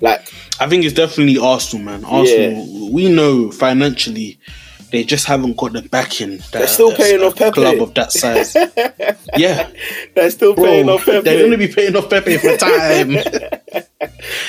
[0.02, 0.30] Like,
[0.60, 2.04] I think it's definitely Arsenal, man.
[2.04, 2.92] Arsenal.
[2.92, 4.38] We know financially.
[4.92, 6.36] They just haven't got the backing.
[6.38, 7.52] That, They're still paying off Pepe.
[7.52, 8.54] Club of that size.
[9.36, 9.68] yeah,
[10.14, 10.64] they're still bro.
[10.64, 11.20] paying off Pepe.
[11.22, 13.08] They're going to be paying off Pepe for time.
[13.72, 13.82] they're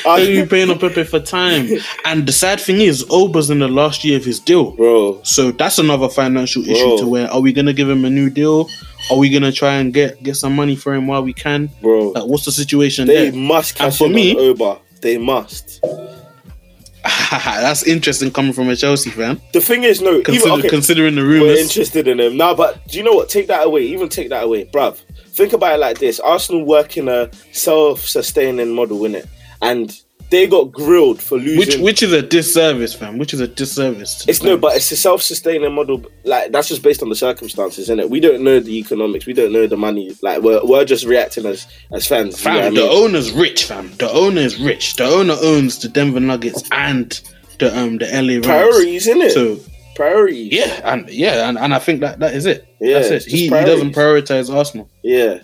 [0.05, 1.67] going to be paying off Pepe for time.
[2.05, 4.71] And the sad thing is, Oba's in the last year of his deal.
[4.71, 5.21] bro.
[5.23, 6.97] So that's another financial issue Bro.
[6.99, 8.69] to where are we gonna give him a new deal?
[9.11, 11.69] Are we gonna try and get get some money for him while we can?
[11.81, 13.39] Bro, Like, what's the situation they there?
[13.39, 14.79] must cash for in me- Oba.
[15.01, 15.83] They must.
[17.31, 19.41] that's interesting coming from a Chelsea fan.
[19.53, 22.53] The thing is, no, Consider, even okay, considering the rumors, we're interested in him now.
[22.53, 23.29] But do you know what?
[23.29, 23.83] Take that away.
[23.83, 24.97] Even take that away, bruv.
[25.29, 29.27] Think about it like this: Arsenal work in a self-sustaining model, innit?
[29.61, 29.99] And
[30.29, 31.57] they got grilled for losing.
[31.59, 33.17] which which is a disservice, fam.
[33.17, 34.23] Which is a disservice.
[34.25, 36.05] the It's no, but it's a self-sustaining model.
[36.25, 38.09] Like that's just based on the circumstances, isn't it?
[38.09, 39.25] We don't know the economics.
[39.25, 40.15] We don't know the money.
[40.21, 42.43] Like we're, we're just reacting as as fans.
[42.43, 42.89] you know fam, I the mean?
[43.05, 43.91] owner's rich, fam.
[43.97, 44.95] The owner is rich.
[44.95, 47.19] The owner owns the Denver Nuggets and
[47.59, 48.45] the um the LA Rams.
[48.47, 49.31] priorities, isn't it?
[49.31, 49.59] So
[49.95, 50.51] priorities.
[50.53, 52.67] yeah, and yeah, and, and I think that that is it.
[52.79, 53.31] Yeah, That's it.
[53.31, 54.89] He, he doesn't prioritize Arsenal.
[55.03, 55.39] Yeah.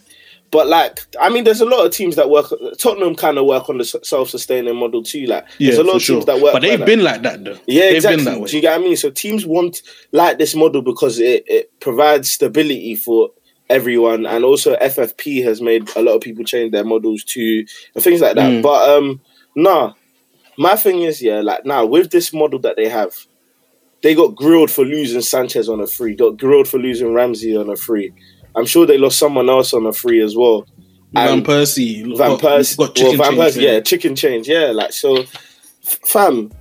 [0.54, 2.46] But like, I mean, there's a lot of teams that work.
[2.78, 5.26] Tottenham kind of work on the self-sustaining model too.
[5.26, 6.18] Like, Yeah, there's a lot of sure.
[6.18, 6.54] teams that work.
[6.54, 6.86] but they've that.
[6.86, 7.58] been like that though.
[7.66, 8.24] Yeah, they've exactly.
[8.24, 8.48] been that way.
[8.48, 8.96] Do you get what I mean?
[8.96, 9.82] So teams want
[10.12, 13.32] like this model because it, it provides stability for
[13.68, 18.04] everyone, and also FFP has made a lot of people change their models to and
[18.04, 18.52] things like that.
[18.52, 18.62] Mm.
[18.62, 19.22] But um,
[19.56, 19.94] nah,
[20.60, 23.16] my thing is yeah, like now with this model that they have,
[24.04, 27.72] they got grilled for losing Sanchez on a free, got grilled for losing Ramsey on
[27.72, 28.14] a free.
[28.56, 30.66] I'm sure they lost someone else on a free as well.
[31.14, 33.72] Van And- Persie, Van got- Persie, got well, Van Persie, yeah.
[33.74, 34.68] yeah, chicken change, yeah.
[34.68, 35.26] Like so,
[36.08, 36.52] fam,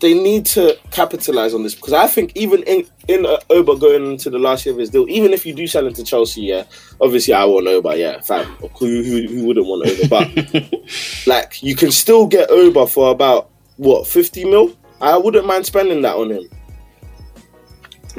[0.00, 4.06] they need to capitalize on this because I think even in in uh, Oba going
[4.12, 6.42] into the last year of his deal, even if you do sell him to Chelsea,
[6.42, 6.64] yeah,
[7.00, 8.46] obviously I want Oba, yeah, fam.
[8.78, 10.08] Who who, who wouldn't want Oba?
[10.08, 10.74] But
[11.26, 14.76] like, you can still get Oba for about what fifty mil.
[15.00, 16.48] I wouldn't mind spending that on him.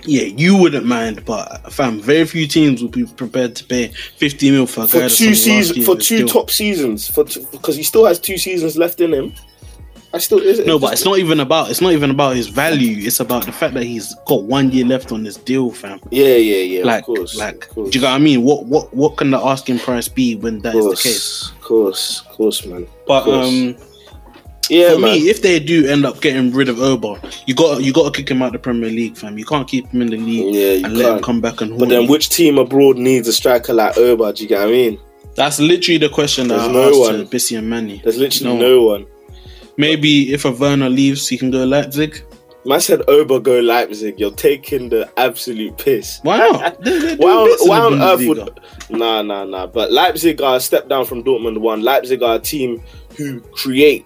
[0.05, 3.87] Yeah, you wouldn't mind, but fam, very few teams will be prepared to pay
[4.17, 6.27] 50 mil for a for two on the last seasons, for two deal.
[6.27, 9.33] top seasons, for two, because he still has two seasons left in him.
[10.11, 12.47] I still is it No, but it's not even about it's not even about his
[12.47, 13.05] value.
[13.05, 15.99] It's about the fact that he's got one year left on this deal, fam.
[16.09, 16.83] Yeah, yeah, yeah.
[16.83, 17.91] like, of course, like, course.
[17.91, 18.41] do you know what I mean?
[18.43, 21.51] What, what, what can the asking price be when that Of is the case?
[21.51, 22.87] Of course, of course, man.
[23.05, 23.47] But course.
[23.47, 23.77] um,
[24.69, 25.13] Yeah, For man.
[25.13, 28.17] me, if they do end up getting rid of Oba, you got you got to
[28.21, 29.37] kick him out of the Premier League, fam.
[29.37, 31.77] You can't keep him in the league Yeah, and let him come back and.
[31.79, 32.09] But then, you.
[32.09, 34.33] which team abroad needs a striker like Oba?
[34.33, 34.99] Do you get what I mean?
[35.35, 37.19] That's literally the question that There's I no asked one.
[37.19, 38.01] to Bissy and Manny.
[38.03, 38.67] There's literally No.
[38.79, 39.05] no, one.
[39.77, 42.21] Maybe if a Werner leaves, he can go Leipzig.
[42.65, 44.19] Man said Oba go Leipzig.
[44.19, 46.19] You're taking the absolute piss.
[46.23, 46.81] Why not?
[46.83, 48.59] They- they're Why, on, why on earth would?
[48.89, 49.65] Nah, nah, nah.
[49.67, 51.59] But Leipzig are a step down from Dortmund.
[51.59, 52.83] One Leipzig are a team
[53.17, 54.05] who create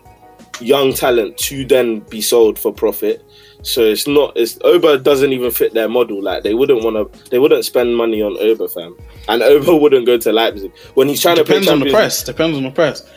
[0.59, 3.23] young talent to then be sold for profit.
[3.63, 4.35] So it's not.
[4.35, 6.21] It's Oba doesn't even fit their model.
[6.21, 7.29] Like they wouldn't want to.
[7.29, 8.95] They wouldn't spend money on Oba, fam.
[9.29, 12.23] And Oba wouldn't go to Leipzig when he's trying Depends to play on the press.
[12.23, 13.09] Depends on the press.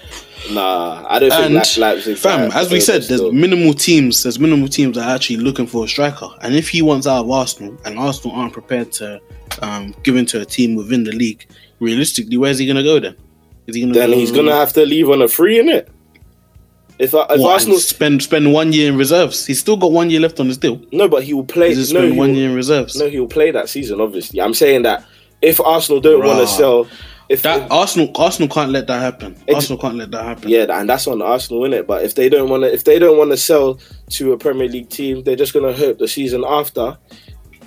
[0.53, 2.17] Nah, I don't And think Le- Leipzig.
[2.19, 3.33] fam, as we said, there's still.
[3.33, 4.23] minimal teams.
[4.23, 6.29] There's minimal teams that are actually looking for a striker.
[6.43, 9.21] And if he wants out of Arsenal, and Arsenal aren't prepared to
[9.63, 11.49] um, give in to a team within the league,
[11.81, 13.17] realistically, where's he gonna go then?
[13.67, 13.95] Is he gonna?
[13.95, 15.69] then go, he's gonna have to leave on a free in
[16.99, 19.45] If, if what, Arsenal spend spend one year in reserves.
[19.47, 20.81] He's still got one year left on his deal.
[20.93, 21.75] no, but he will play.
[21.75, 22.97] He's No, spend one will, year in reserves.
[22.97, 24.01] no, he will play that season.
[24.01, 25.05] Obviously, I'm saying that
[25.43, 26.89] if Arsenal don't want to sell,
[27.29, 29.37] if That Arsenal, Arsenal can't let that happen.
[29.53, 30.49] Arsenal can't let that happen.
[30.49, 31.87] yeah, and that's on Arsenal in it.
[31.87, 33.79] But if they don't want to, if they don't want to sell
[34.11, 36.97] to a Premier League team, they're just gonna hope the season after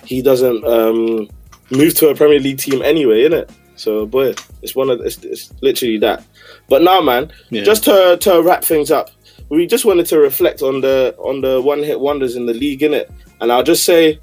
[0.05, 1.29] he doesn't um,
[1.71, 3.49] move to a Premier League team anyway, isn't it?
[3.75, 6.23] So, boy, it's one of it's, it's literally that.
[6.67, 7.63] But now, man, Yeah.
[7.63, 9.09] just to to wrap things up,
[9.49, 12.81] we just wanted to reflect on the on the one hit wonders in the league,
[12.81, 13.11] innit?
[13.41, 14.19] And I'll just say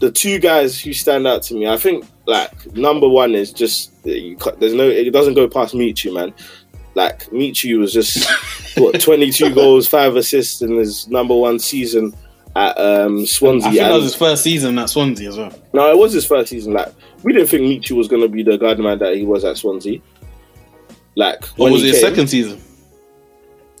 [0.00, 1.66] the two guys who stand out to me.
[1.66, 6.32] I think like number one is just there's no it doesn't go past Michu, man.
[6.94, 8.28] Like Michu was just
[8.78, 12.14] what 22 goals, five assists in his number one season
[12.56, 13.70] at um, I Swansea.
[13.72, 15.52] think that was his first season at Swansea as well.
[15.72, 16.72] no, it was his first season.
[16.72, 16.92] Like
[17.24, 19.98] we didn't think Michu was gonna be the guardian that he was at Swansea.
[21.16, 22.10] Like Or was it his came.
[22.10, 22.60] second season?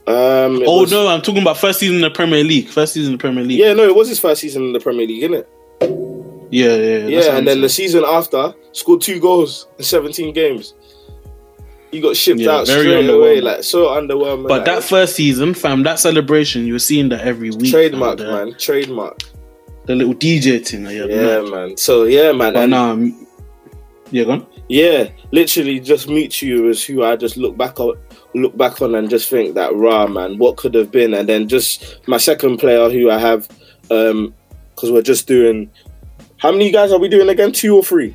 [0.06, 2.68] Um, Oh was- no, I'm talking about first season in the Premier League.
[2.68, 3.58] First season in the Premier League.
[3.58, 5.46] Yeah, no, it was his first season in the Premier League, innit?
[6.50, 6.76] yeah, yeah.
[6.76, 10.74] yeah, Yeah, and I'm then the season after scored two goals in 17 games.
[11.90, 14.48] He got shipped Yeah, out very straight away, like so underwhelming.
[14.48, 17.70] But like, that first season, fam, that celebration, you were seeing that every week.
[17.70, 19.20] trademark, fam, man, trademark.
[19.86, 20.86] The little DJ thing.
[20.86, 21.06] Yeah,
[21.42, 21.50] man.
[21.50, 21.76] man.
[21.76, 23.26] So yeah, man, But now, um,
[24.10, 24.46] yeah, gone.
[24.68, 27.96] yeah, literally just Michu is who I just look back on,
[28.34, 31.48] look back on, and just think that rah, man, what could have been, and then
[31.48, 33.48] just my second player who I have,
[33.90, 34.34] um,
[34.74, 35.70] because we're just doing.
[36.38, 37.52] How many guys are we doing again?
[37.52, 38.14] Two or three?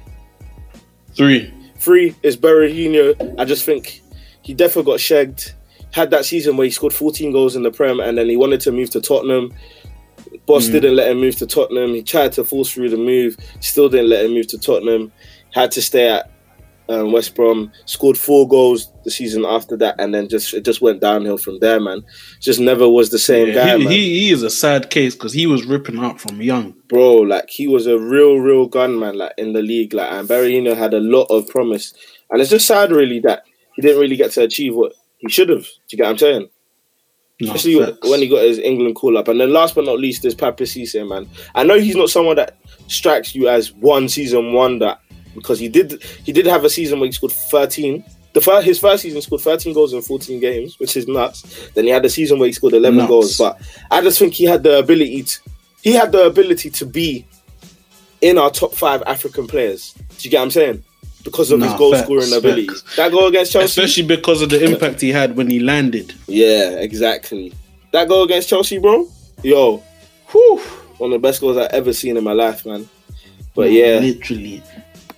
[1.16, 1.52] Three.
[1.78, 3.36] Three is Berahino.
[3.40, 4.02] I just think
[4.42, 5.54] he definitely got shagged.
[5.92, 8.60] Had that season where he scored 14 goals in the Prem and then he wanted
[8.62, 9.52] to move to Tottenham.
[10.46, 10.72] Boss Mm.
[10.74, 11.94] didn't let him move to Tottenham.
[11.96, 15.12] He tried to force through the move, still didn't let him move to Tottenham.
[15.52, 16.30] Had to stay at
[16.90, 17.72] um, West Brom.
[17.86, 21.60] Scored four goals the season after that, and then just it just went downhill from
[21.60, 22.04] there, man.
[22.42, 25.32] Just never was the same Yeah, guy, he, he he is a sad case because
[25.34, 26.76] he was ripping up from young.
[26.88, 29.18] bro, like he was a real, real gun, man.
[29.18, 31.94] like in the league, like and Berahino had a lot of promise,
[32.32, 33.44] and it's just sad, really, that
[33.76, 35.64] he didn't really get to achieve what he should have.
[35.64, 36.50] Do you get what I'm saying?
[37.42, 38.10] No, Especially facts.
[38.10, 41.08] when he got his England call up, and then last but not least Papiss Cisse,
[41.08, 41.26] man.
[41.56, 44.98] I know he's not someone that strikes you as one season wonder
[45.40, 48.04] because he did he did have a season where he scored 13.
[48.34, 51.70] The first, his first season scored 13 goals in 14 games, which is nuts.
[51.74, 53.10] Then he had a season where he scored 11 Nuts.
[53.10, 53.60] goals, but
[53.90, 55.40] I just think he had the ability to
[55.82, 57.26] he had the ability to be
[58.22, 59.94] in our top five African players.
[59.94, 60.84] Do you get what I'm saying?
[61.24, 62.68] Because of his goal facts, scoring ability.
[62.68, 62.96] facts.
[62.96, 63.66] That goal against Chelsea.
[63.66, 66.14] especially because of the impact he had when he landed.
[66.28, 67.54] Yeah, exactly.
[67.92, 69.08] That goal against Chelsea, bro.
[69.44, 69.84] Yo,
[70.28, 70.60] whew,
[70.98, 72.88] one of the best goals I've ever seen in my life, man.
[73.56, 74.62] But yeah, literally.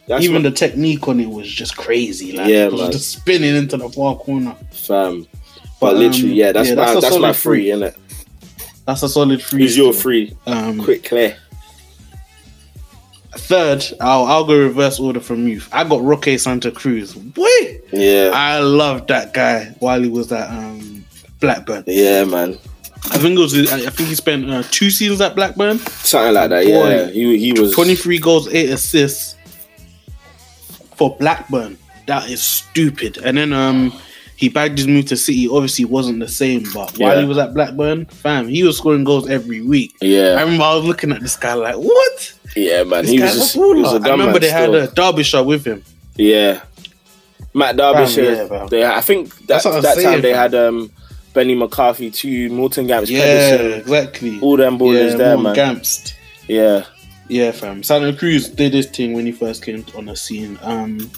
[0.07, 2.33] That's Even my, the technique on it was just crazy.
[2.33, 2.91] Like, Yeah, it was man.
[2.91, 4.55] just spinning into the far corner.
[4.71, 5.27] fam.
[5.79, 7.79] But, But, literally, um, yeah, that's yeah, my that's that's, my free, free.
[7.79, 7.95] innit?
[8.85, 9.61] That's a solid free.
[9.61, 10.35] Who's your free?
[10.45, 11.37] Um, Quick, clear.
[13.33, 15.69] Third, I'll I'll go reverse order from youth.
[15.71, 17.13] I got Roque Santa Cruz.
[17.13, 21.05] Boy, Yeah, I loved that guy while he was at um,
[21.39, 21.83] Blackburn.
[21.87, 22.57] yeah, man.
[23.05, 23.55] I think it was.
[23.71, 25.77] I think he spent uh, two seasons at Blackburn.
[25.79, 26.65] Something like that.
[26.65, 27.73] Boy, Yeah, he he was.
[27.73, 29.35] Twenty three goals, eight assists
[31.01, 31.77] for Blackburn.
[32.05, 33.17] That is stupid.
[33.23, 33.91] And then um,
[34.35, 35.47] he bagged his move to City.
[35.47, 36.61] Obviously, wasn't the same.
[36.73, 37.21] But while Yeah.
[37.21, 39.95] he was at Blackburn, fam, he was scoring goals every week.
[39.99, 42.33] Yeah, I remember I was looking at this guy like, what?
[42.55, 43.01] yeah, man.
[43.05, 43.55] This He was just.
[43.55, 44.73] a He was I remember they still.
[44.73, 45.83] had a Derbyshire with him.
[46.17, 46.61] Yeah.
[47.55, 48.47] Matt Derbyshire.
[48.51, 50.91] yeah, they, I think that, That's what I'm that time they had um,
[51.33, 54.39] Benni McCarthy too, Morten Gamst, Yeah, Pedersen, exactly.
[54.39, 55.55] all them boys yeah, there, Morten man.
[55.55, 56.15] Gamst.
[56.47, 56.85] Yeah,
[57.31, 57.81] Yeah, fam.
[57.81, 60.59] Santa Cruz did this thing when he first came on the scene.
[60.61, 61.09] Um,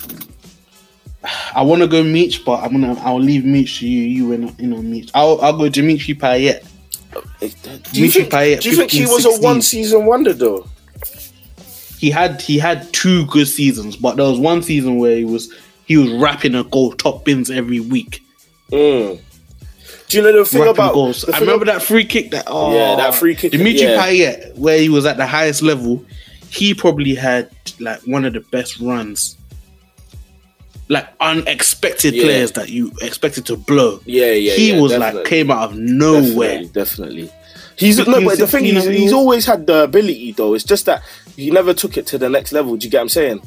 [1.55, 4.03] I want to go Meech, but I'm gonna I'll leave Meech to you.
[4.03, 5.09] You and you know Meech.
[5.16, 6.64] I'll I'll go Dimitri Payet.
[7.09, 7.49] Do you
[7.91, 10.70] Dimitri think, Payet, do you think he 15, was a one season wonder though?
[11.97, 15.51] He had he had two good seasons, but there was one season where he was
[15.86, 18.22] he was rapping a goal top bins every week.
[18.72, 19.20] Mm.
[20.14, 21.28] Do you know the thing about goals.
[21.28, 23.97] I remember that free kick that oh Yeah, that oh, free kick, Dimitri yeah.
[24.05, 26.05] Payet, where he was at the highest level,
[26.49, 27.49] he probably had
[27.80, 29.38] like one of the best runs.
[30.88, 32.24] Like unexpected Yeah.
[32.26, 34.01] players that you expected to blow.
[34.05, 34.53] Yeah, yeah.
[34.53, 35.22] he yeah, was definitely.
[35.22, 36.64] like came out of nowhere.
[36.66, 37.32] Definitely, definitely.
[37.76, 39.14] He's no, 15, but the thing 16 is, he's years.
[39.14, 40.53] always had the ability though.
[40.53, 41.01] It's just that
[41.36, 42.76] he never took it to the next level.
[42.76, 43.41] Do you get what I'm saying?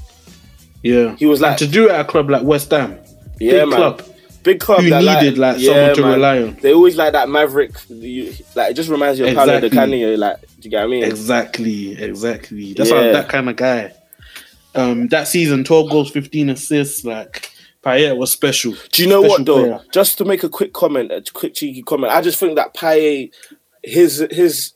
[0.83, 2.99] Yeah, He was like- And to do it at a club like West Ham,
[3.39, 3.77] Yeah, man.
[3.79, 4.03] club.
[4.47, 6.55] Big club Who that needed, like, someone to rely on.
[6.62, 7.72] They always like that maverick.
[7.88, 9.70] You, like it just reminds you of Paolo Di Exactly.
[9.76, 10.16] Canio.
[10.16, 11.05] Like, do you get what I mean?
[11.05, 12.72] Exactly, exactly.
[12.74, 13.07] That's Yeah.
[13.09, 13.92] how, that kind of guy.
[14.76, 17.05] Um, that season, twelve goals, fifteen assists.
[17.05, 17.51] Like
[17.84, 18.74] Payet was special.
[18.92, 19.62] Do you know what though?
[19.62, 19.80] player.
[19.92, 22.12] Just to make a quick comment, a quick cheeky comment.
[22.12, 23.32] I just think that Payet,
[23.82, 24.72] his his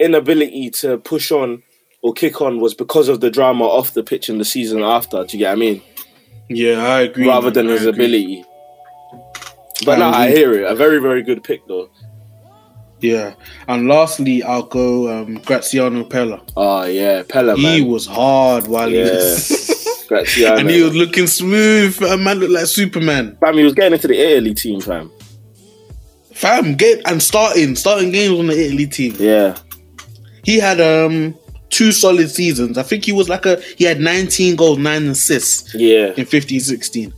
[0.00, 1.62] inability to push on
[2.00, 5.22] or kick on was because of the drama off the pitch in the season after.
[5.24, 5.82] Do you get what I mean?
[6.48, 7.26] Yeah, I agree.
[7.28, 8.04] Rather man, than I his agree.
[8.06, 8.44] ability.
[9.84, 10.70] But I hear it.
[10.70, 11.90] A very very good pick though.
[13.00, 13.34] Yeah,
[13.66, 16.40] and lastly, I'll go um, Graziano Pellè.
[16.56, 17.78] Oh yeah, Pellè man.
[17.78, 19.10] He was hard while he Yeah.
[19.10, 20.60] was, Graziano.
[20.60, 22.00] and he was looking smooth.
[22.02, 23.36] A man looked like Superman.
[23.40, 25.10] Fam, he was getting into the Italy team, fam.
[26.32, 29.14] Fam, get and starting starting games on the Italy team.
[29.18, 29.58] Yeah.
[30.44, 31.34] He had um
[31.70, 32.78] two solid seasons.
[32.78, 35.74] I think he was like a he had 19 goals, nine assists.
[35.74, 36.12] Yeah.
[36.16, 37.12] in 15 16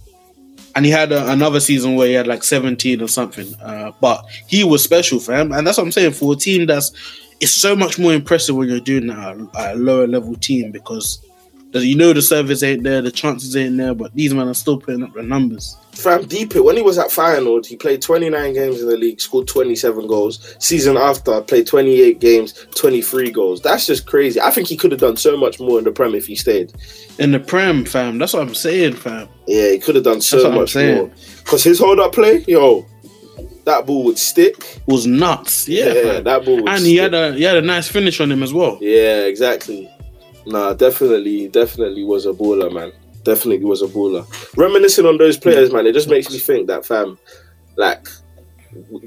[0.77, 4.25] and he had a, another season where he had like 17 or something uh, but
[4.47, 6.93] he was special for him and that's what i'm saying for a team that's
[7.41, 11.25] it's so much more impressive when you're doing that at, a lower level team because
[11.81, 14.79] you know the service ain't there the chances ain't there but these men are still
[14.79, 16.65] putting up the numbers Fam, deep it.
[16.65, 20.57] When he was at Feyenoord, he played 29 games in the league, scored 27 goals.
[20.59, 23.61] Season after, played 28 games, 23 goals.
[23.63, 24.41] That's just crazy.
[24.41, 26.73] I think he could have done so much more in the Prem if he stayed.
[27.21, 30.39] in the prem fam that's what i'm saying fam Yeah, he could have done so
[30.39, 30.97] That's what I'm much saying.
[30.97, 31.11] more.
[31.45, 32.85] Because his hold up play, yo,
[33.65, 34.81] that ball would stick.
[34.87, 37.01] was nuts yeah, Yeah, that ball and he stick.
[37.03, 39.89] had a he had a nice finish on him as well Yeah, exactly.
[40.47, 42.93] Nah, definitely, definitely was a baller, man.
[43.23, 44.27] Definitely was a baller.
[44.57, 47.19] Reminiscing on those players, man, it just makes me think that, fam,
[47.77, 48.09] like,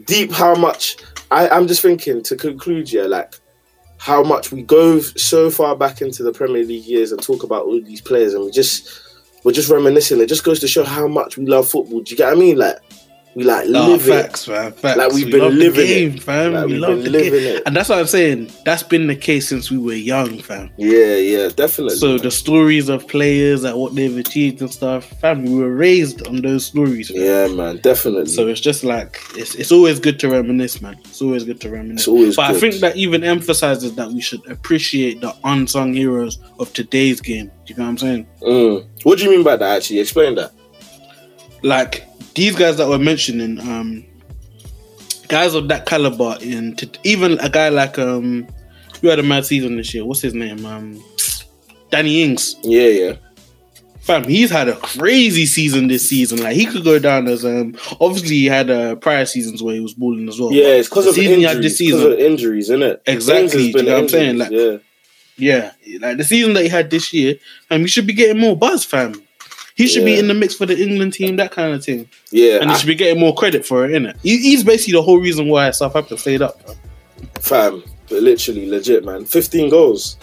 [0.05, 0.97] deep how much.
[1.29, 3.35] I, I'm just thinking to conclude, yeah, like,
[3.97, 7.65] how much we go so far back into the Premier League years and talk about
[7.65, 9.01] all these players, and we just
[9.43, 10.19] we're just reminiscing.
[10.19, 12.01] It just goes to show how much we love football.
[12.01, 12.57] Do you get what I mean?
[12.57, 12.77] Like,
[13.37, 14.11] we like Nah, live it.
[14.23, 14.71] facts, man.
[14.71, 14.97] Facts.
[14.97, 16.23] Like, we've We been love the living game, it.
[16.23, 16.53] fam.
[16.53, 17.57] Like, we love the living game.
[17.57, 17.63] it.
[17.67, 18.49] And that's what I'm saying.
[18.65, 20.71] That's been the case since we were young, fam.
[20.75, 21.97] Yeah, yeah, definitely.
[21.97, 26.25] So the stories of players and what they've achieved and stuff, fam, we were raised
[26.27, 27.11] on those stories.
[27.11, 28.25] yeah, man, definitely.
[28.25, 30.97] So it's just like it's it's always good to reminisce, man.
[31.05, 32.01] It's always good to reminisce.
[32.01, 36.39] It's always but I think that even emphasizes that we should appreciate the unsung heroes
[36.59, 37.51] of today's game.
[37.67, 38.27] Do you know what I'm saying?
[38.41, 38.87] Mm.
[39.03, 39.77] What do you mean by that?
[39.77, 40.53] Actually, explain that.
[41.61, 42.06] like
[42.37, 44.05] these guys that we're mentioning, um,
[45.27, 48.47] guys of that caliber, and t- even a guy like um,
[49.01, 50.05] who had a mad season this year.
[50.05, 50.65] What's his name?
[50.65, 51.03] Um,
[51.89, 52.55] Danny Ings.
[52.63, 53.13] Yeah, yeah,
[54.01, 56.41] Fam, he's had a crazy season this season.
[56.41, 57.75] Like he could go down as um.
[57.99, 60.53] Obviously, he had uh, prior seasons where he was balling as well.
[60.53, 60.65] yeah.
[60.75, 61.45] It's because of injuries.
[61.47, 62.11] had this Because season.
[62.13, 63.01] of injuries, isn't it?
[63.05, 64.37] Exactly, you know what I'm saying?
[64.37, 64.77] Like- yeah,
[65.37, 67.35] Yeah, like the season that he had this year,
[67.69, 69.21] um, he should be getting more buzz, fam.
[69.77, 72.55] He should be in the mix for the England team, that kind of thing, yeah.
[72.55, 74.17] and he I- should be getting more credit for it, innit?
[74.23, 76.59] He, he's basically the whole reason why Southampton stayed up.
[77.39, 77.81] Fam.
[77.81, 79.23] fam, but literally legit, man.
[79.25, 80.17] Fifteen goals.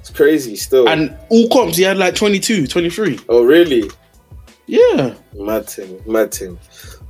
[0.00, 0.88] It's crazy still.
[0.88, 3.20] And all comps, he had like 22, 23.
[3.30, 3.90] oh, really?
[4.66, 6.58] Yeah, Mad thing, mad thing.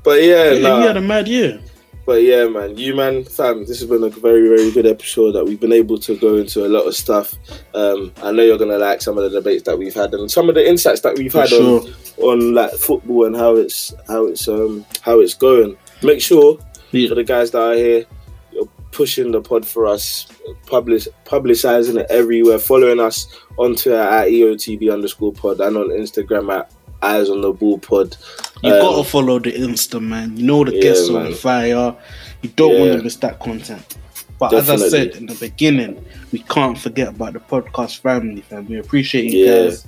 [0.03, 0.81] But yeah, yeah nah.
[0.81, 1.61] he had a mad year.
[2.07, 5.45] But yeah, man, you man, fam, this has been a very, very good episode that
[5.47, 7.35] we've been able to go into a lot of stuff.
[7.75, 10.49] Um, I know you're gonna like some of the debates that we've had and some
[10.51, 11.81] of the insights that we've For had sure.
[11.81, 15.77] on, on like football and how it's how it's um how it's going.
[16.03, 16.59] Make sure
[16.93, 17.09] Yeah.
[17.09, 18.05] for the guys that are here,
[18.53, 20.27] you're pushing the pod for us,
[20.67, 26.53] publish publicizing it everywhere, following us on Twitter at EOTB underscore pod and on Instagram
[26.55, 26.71] at
[27.03, 28.17] Eyes on the Ball Pod.
[28.65, 30.37] You Um, gotta follow the Insta, man.
[30.37, 31.27] You know the yeah, guests man.
[31.27, 31.95] on fire.
[32.43, 32.81] You don't Yeah.
[32.81, 33.97] want to miss that content.
[34.39, 36.03] But as I said in the beginning,
[36.33, 38.67] we can't forget about the podcast family, fam.
[38.67, 39.63] We appreciate you Yeah.
[39.65, 39.87] guys.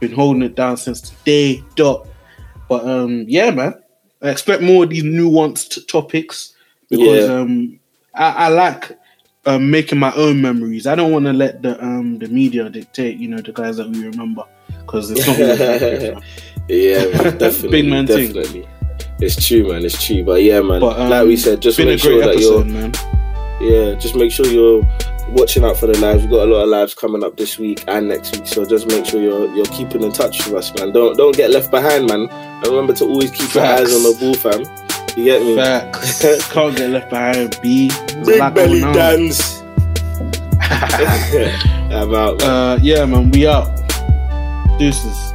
[0.00, 2.06] Been holding it down since today, dot.
[2.68, 3.74] But um, yeah, man.
[4.22, 6.54] I expect more of these nuanced topics
[6.88, 7.34] because Yeah.
[7.40, 7.78] um,
[8.14, 8.96] I, I like
[9.44, 10.86] um, making my own memories.
[10.86, 13.90] I don't want to let the um the media dictate, you know, the guys that
[13.90, 14.44] we remember
[14.86, 15.36] because it's not
[16.68, 17.14] always like that, fam.
[17.14, 18.32] Yeah, man, definitely, Big man thing.
[18.32, 18.68] definitely.
[19.20, 19.84] It's true, man.
[19.84, 20.80] It's true, but yeah, man.
[20.80, 22.92] But, um, like we said, just make sure that you're man.
[23.60, 24.82] yeah, just make sure you're
[25.28, 26.22] watching out for the lives.
[26.22, 28.86] We've got a lot of lives coming up this week and next week, so just
[28.88, 30.92] make sure you're you're keeping in touch with us, man.
[30.92, 32.28] Don't don't get left behind, man.
[32.30, 34.60] And remember to always keep your eyes on the ball, fam.
[35.16, 35.54] You get me?
[35.54, 36.48] Facts.
[36.52, 37.56] Can't get left behind.
[37.62, 37.90] B.
[38.26, 39.60] Big belly dance.
[40.60, 42.40] I'm out.
[42.40, 42.50] Man.
[42.50, 43.30] Uh, yeah, man.
[43.30, 43.68] We out.
[44.78, 45.33] Deuces.